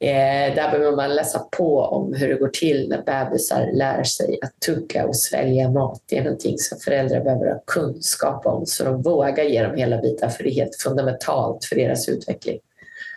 [0.03, 4.38] Eh, där behöver man läsa på om hur det går till när bebisar lär sig
[4.42, 6.03] att tugga och svälja mat.
[6.07, 10.01] Det är någonting som föräldrar behöver ha kunskap om så de vågar ge dem hela
[10.01, 12.59] bitar för det är helt fundamentalt för deras utveckling.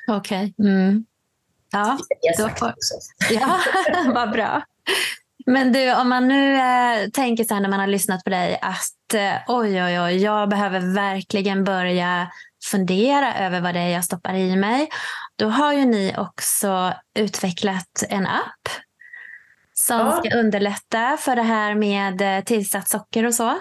[0.08, 0.54] Okej.
[0.58, 0.72] Okay.
[0.72, 1.06] Mm.
[1.72, 1.98] Ja,
[2.38, 2.74] då får...
[3.32, 3.60] ja
[4.14, 4.64] vad bra.
[5.46, 8.60] Men du, om man nu eh, tänker så här när man har lyssnat på dig
[8.62, 12.32] att eh, oj, oj, oj, jag behöver verkligen börja
[12.72, 14.90] fundera över vad det är jag stoppar i mig.
[15.36, 18.70] Då har ju ni också utvecklat en app
[19.74, 20.12] som ja.
[20.12, 23.60] ska underlätta för det här med eh, tillsatt socker och så.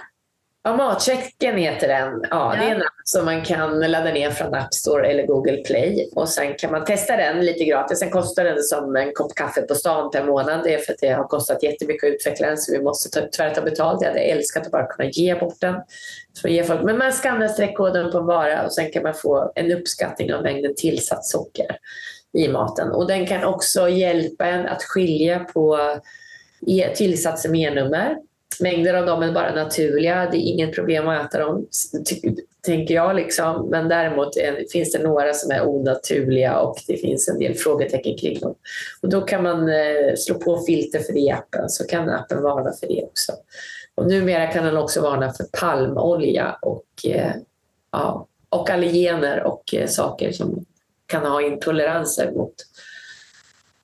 [0.64, 2.24] Ja, Matchecken heter den.
[2.30, 5.26] Ja, ja, Det är en app som man kan ladda ner från App Store eller
[5.26, 6.08] Google Play.
[6.14, 7.98] Och Sen kan man testa den lite gratis.
[7.98, 10.60] Sen kostar den som en kopp kaffe på stan per månad.
[10.64, 13.54] Det är för att det har kostat jättemycket att utveckla den så vi måste tyvärr
[13.54, 14.02] ta betalt.
[14.02, 15.74] Jag hade älskat att bara kunna ge bort den.
[16.42, 16.82] För ge folk.
[16.82, 20.42] Men man skannar streckkoden på en vara och sen kan man få en uppskattning av
[20.42, 21.76] mängden tillsatt socker
[22.38, 22.90] i maten.
[22.92, 25.78] Och Den kan också hjälpa en att skilja på
[26.66, 28.16] e- tillsatser med E-nummer
[28.60, 31.66] Mängder av dem är bara naturliga, det är inget problem att äta dem,
[32.62, 33.16] tänker jag.
[33.16, 33.68] Liksom.
[33.70, 34.34] Men däremot
[34.72, 38.54] finns det några som är onaturliga och det finns en del frågetecken kring dem.
[39.02, 42.42] Och då kan man eh, slå på filter för det i appen, så kan appen
[42.42, 43.32] varna för det också.
[43.94, 47.32] Och numera kan den också varna för palmolja och, eh,
[47.92, 50.64] ja, och allergener och eh, saker som
[51.06, 52.54] kan ha intoleranser mot.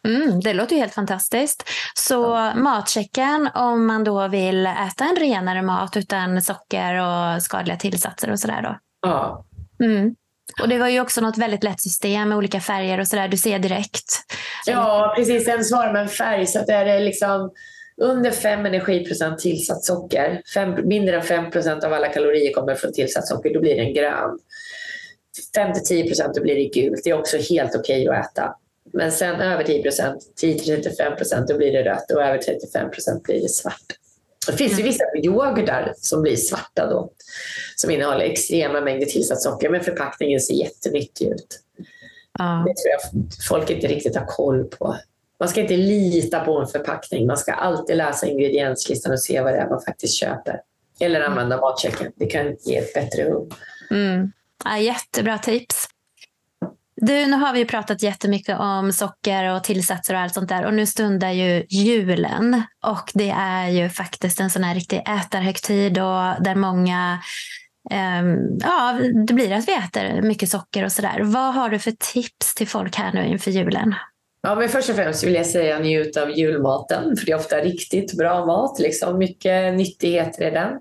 [0.08, 1.68] Mm, det låter helt fantastiskt.
[1.94, 2.54] Så ja.
[2.54, 8.40] matchecken om man då vill äta en renare mat utan socker och skadliga tillsatser och
[8.40, 8.78] sådär då?
[9.02, 9.44] Ja.
[9.82, 10.14] Mm.
[10.62, 13.28] Och det var ju också något väldigt lätt system med olika färger och sådär.
[13.28, 14.04] Du ser direkt.
[14.66, 15.44] Ja, precis.
[15.44, 17.50] Den svarar med en färg så att det är liksom
[18.00, 22.92] under 5 energiprocent tillsatt socker, fem, mindre än 5 procent av alla kalorier kommer från
[22.92, 24.38] tillsatt socker, då blir den grön.
[25.56, 27.00] 5-10 procent, då blir det gult.
[27.04, 28.54] Det är också helt okej okay att äta.
[28.92, 33.22] Men sen över 10 procent, 10-35 procent, då blir det rött och över 35 procent
[33.22, 33.86] blir det svart.
[34.46, 37.10] Det finns ju vissa yoghurtar som blir svarta då,
[37.76, 41.60] som innehåller extrema mängder tillsatt socker, men förpackningen ser jättenyttig ut.
[42.38, 42.64] Ja.
[42.66, 44.96] Det tror jag folk inte riktigt har koll på.
[45.40, 47.26] Man ska inte lita på en förpackning.
[47.26, 50.60] Man ska alltid läsa ingredienslistan och se vad det är man faktiskt köper.
[51.00, 52.12] Eller använda matchecken.
[52.16, 53.52] Det kan ge ett bättre hugg.
[53.90, 54.32] Mm.
[54.64, 55.88] Ja, jättebra tips.
[57.00, 60.74] Du, nu har vi pratat jättemycket om socker och tillsatser och allt sånt där och
[60.74, 66.42] nu stundar ju julen och det är ju faktiskt en sån här riktig ätarhögtid och
[66.42, 67.18] där många
[68.20, 71.20] um, ja, det blir att vi äter mycket socker och sådär.
[71.22, 73.94] Vad har du för tips till folk här nu inför julen?
[74.42, 77.56] Ja, men först och främst vill jag säga njut av julmaten, för det är ofta
[77.56, 78.78] riktigt bra mat.
[78.78, 79.18] Liksom.
[79.18, 80.72] Mycket nyttigheter i den.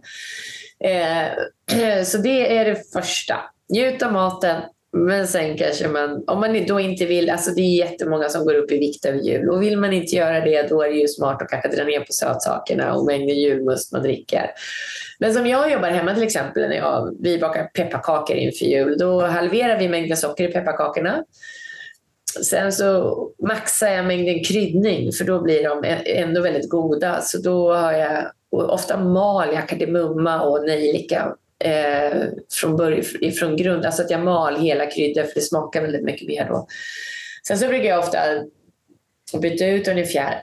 [0.84, 3.36] Eh, så det är det första.
[3.70, 4.62] Njut av maten,
[5.06, 8.54] men sen kanske man, om man då inte vill, alltså det är jättemånga som går
[8.54, 11.08] upp i vikt över jul och vill man inte göra det då är det ju
[11.08, 14.52] smart att kanske dra ner på sötsakerna och mängden julmust man dricker.
[15.20, 19.22] Men som jag jobbar hemma till exempel när jag, vi bakar pepparkakor inför jul, då
[19.22, 21.24] halverar vi mängden socker i pepparkakorna.
[22.44, 23.18] Sen så
[23.48, 27.22] maxar jag mängden kryddning för då blir de ändå väldigt goda.
[27.22, 33.04] Så då har jag ofta mal jag kardemumma och nejlika eh, från, början,
[33.40, 33.86] från grund.
[33.86, 36.68] Alltså att jag mal hela kryddor för det smakar väldigt mycket mer då.
[37.48, 38.20] Sen så brukar jag ofta
[39.42, 40.42] byta ut ungefär,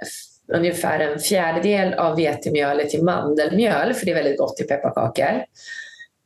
[0.53, 5.45] ungefär en fjärdedel av vetemjölet till mandelmjöl för det är väldigt gott i pepparkakor.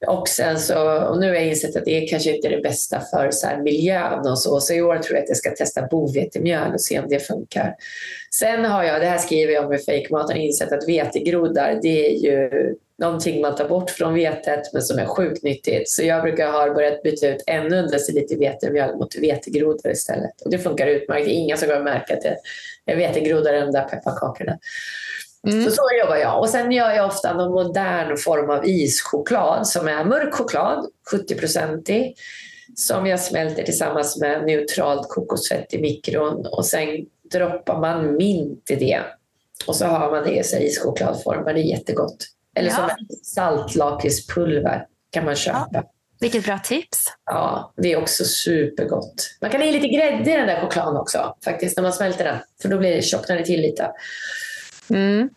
[0.07, 3.01] Och, sen så, och nu har jag insett att det kanske inte är det bästa
[3.01, 6.75] för så miljön och så, så i år tror jag att jag ska testa bovetemjöl
[6.75, 7.75] och se om det funkar.
[8.35, 12.19] Sen har jag, det här skriver jag om i fejkmaten, insett att vetegroddar det är
[12.19, 12.51] ju
[12.99, 15.91] någonting man tar bort från vetet men som är sjukt nyttigt.
[15.91, 20.41] Så jag brukar ha börjat byta ut ännu en deciliter vetemjöl mot vetegroddar istället.
[20.45, 21.27] Och det funkar utmärkt.
[21.27, 22.37] Det är inga som kommer märka att det
[22.87, 24.59] är vetegroddar i de där pepparkakorna.
[25.47, 25.65] Mm.
[25.65, 26.41] Så så jobbar jag.
[26.41, 32.15] Och sen gör jag ofta någon modern form av ischoklad som är mörk choklad, 70-procentig,
[32.77, 36.89] som jag smälter tillsammans med neutralt kokosfett i mikron och sen
[37.33, 39.01] droppar man mint i det.
[39.67, 41.45] Och så har man det i ischokladform.
[41.45, 42.38] Det är jättegott.
[42.59, 42.77] Eller ja.
[42.77, 42.91] som
[43.23, 45.69] saltlakritspulver kan man köpa.
[45.73, 45.83] Ja.
[46.21, 47.05] Vilket bra tips.
[47.25, 49.37] Ja, det är också supergott.
[49.41, 52.25] Man kan ha i lite grädde i den där chokladen också, faktiskt, när man smälter
[52.25, 52.39] den.
[52.63, 53.91] För då blir det tjocknar det till lite.
[54.91, 55.31] Mm.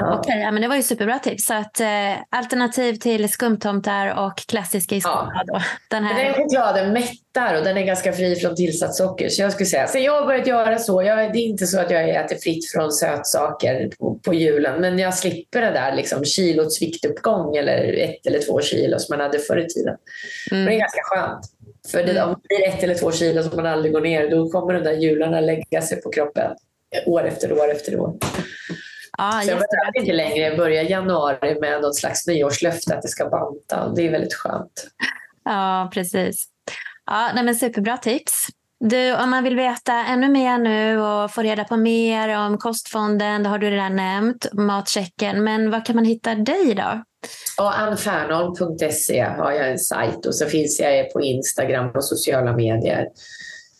[0.00, 0.18] Ja.
[0.18, 1.44] Okej, ja, men det var ju superbra tips.
[1.44, 1.86] Så att, eh,
[2.30, 5.44] alternativ till skumtomtar och klassisk ischoklad.
[5.46, 5.62] Ja.
[5.88, 6.24] Den, här...
[6.24, 9.28] den chokladen mättar och den är ganska fri från tillsatt socker.
[9.28, 11.02] Så jag skulle säga, så jag har börjat göra så.
[11.02, 14.98] Jag, det är inte så att jag äter fritt från sötsaker på, på julen, men
[14.98, 19.38] jag slipper det där liksom, kilots viktuppgång eller ett eller två kilo som man hade
[19.38, 19.96] förr i tiden.
[20.50, 20.66] Mm.
[20.66, 21.46] det är ganska skönt.
[21.90, 22.28] För det, mm.
[22.28, 24.80] om det blir ett eller två kilo som man aldrig går ner, då kommer de
[24.80, 26.50] där jularna lägga sig på kroppen
[27.06, 28.14] år efter år efter år.
[29.18, 33.28] Ja, så jag behöver inte längre börja januari med något slags nyårslöfte att det ska
[33.28, 33.88] banta.
[33.88, 34.86] Det är väldigt skönt.
[35.44, 36.46] Ja, precis.
[37.06, 38.48] Ja, nej, men superbra tips.
[38.80, 43.42] Du, om man vill veta ännu mer nu och få reda på mer om Kostfonden,
[43.42, 45.44] det har du redan nämnt, matchecken.
[45.44, 47.02] Men var kan man hitta dig då?
[47.56, 53.06] Ja, annfernholm.se har jag en sajt och så finns jag på Instagram och sociala medier.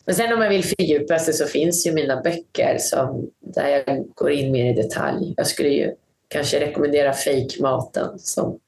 [0.04, 4.06] Men sen om man vill fördjupa sig så finns ju mina böcker som, där jag
[4.14, 5.34] går in mer i detalj.
[5.36, 5.94] Jag skulle ju
[6.28, 8.58] kanske rekommendera Fejkmaten som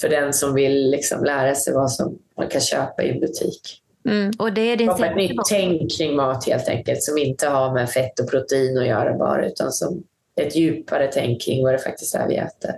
[0.00, 3.82] för den som vill liksom lära sig vad som man kan köpa i en butik.
[4.08, 7.74] Mm, och det är din ett nytt tänk kring mat helt enkelt som inte har
[7.74, 10.02] med fett och protein att göra bara utan som
[10.40, 12.70] ett djupare tänk kring vad det faktiskt är vi äter.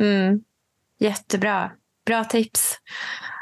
[0.00, 0.40] Mm.
[0.98, 1.70] Jättebra.
[2.06, 2.74] Bra tips.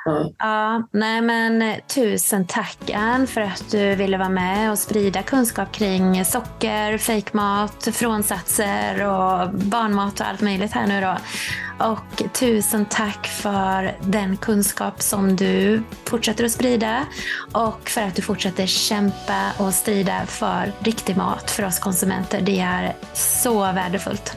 [0.07, 0.34] Mm.
[0.38, 5.22] Ja, nej men eh, tusen tack Ann för att du ville vara med och sprida
[5.22, 11.16] kunskap kring socker, fejkmat, frånsatser och barnmat och allt möjligt här nu då.
[11.86, 17.07] Och tusen tack för den kunskap som du fortsätter att sprida
[17.53, 22.40] och för att du fortsätter kämpa och strida för riktig mat för oss konsumenter.
[22.40, 24.36] Det är så värdefullt.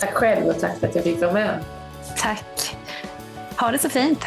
[0.00, 1.64] Tack själv och tack för att jag fick vara med.
[2.16, 2.76] Tack.
[3.60, 4.24] Ha det så fint.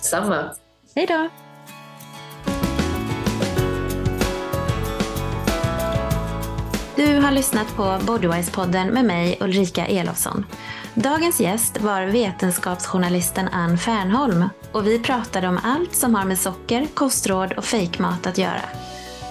[0.00, 0.54] Samma.
[0.94, 1.28] Hej då.
[6.96, 10.46] Du har lyssnat på Bodywise-podden med mig Ulrika Elofsson.
[10.94, 16.86] Dagens gäst var vetenskapsjournalisten Ann Fernholm och vi pratade om allt som har med socker,
[16.94, 18.62] kostråd och fejkmat att göra.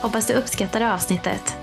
[0.02, 1.58] Hoppas du uppskattade avsnittet.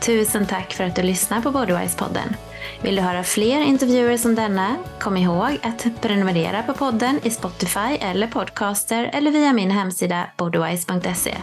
[0.00, 2.34] Tusen tack för att du lyssnar på Bodywise-podden.
[2.82, 4.76] Vill du höra fler intervjuer som denna?
[5.00, 11.36] Kom ihåg att prenumerera på podden i Spotify eller Podcaster eller via min hemsida bodywise.se.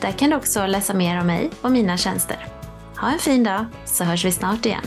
[0.00, 2.46] Där kan du också läsa mer om mig och mina tjänster.
[2.96, 4.84] Ha en fin dag så hörs vi snart igen.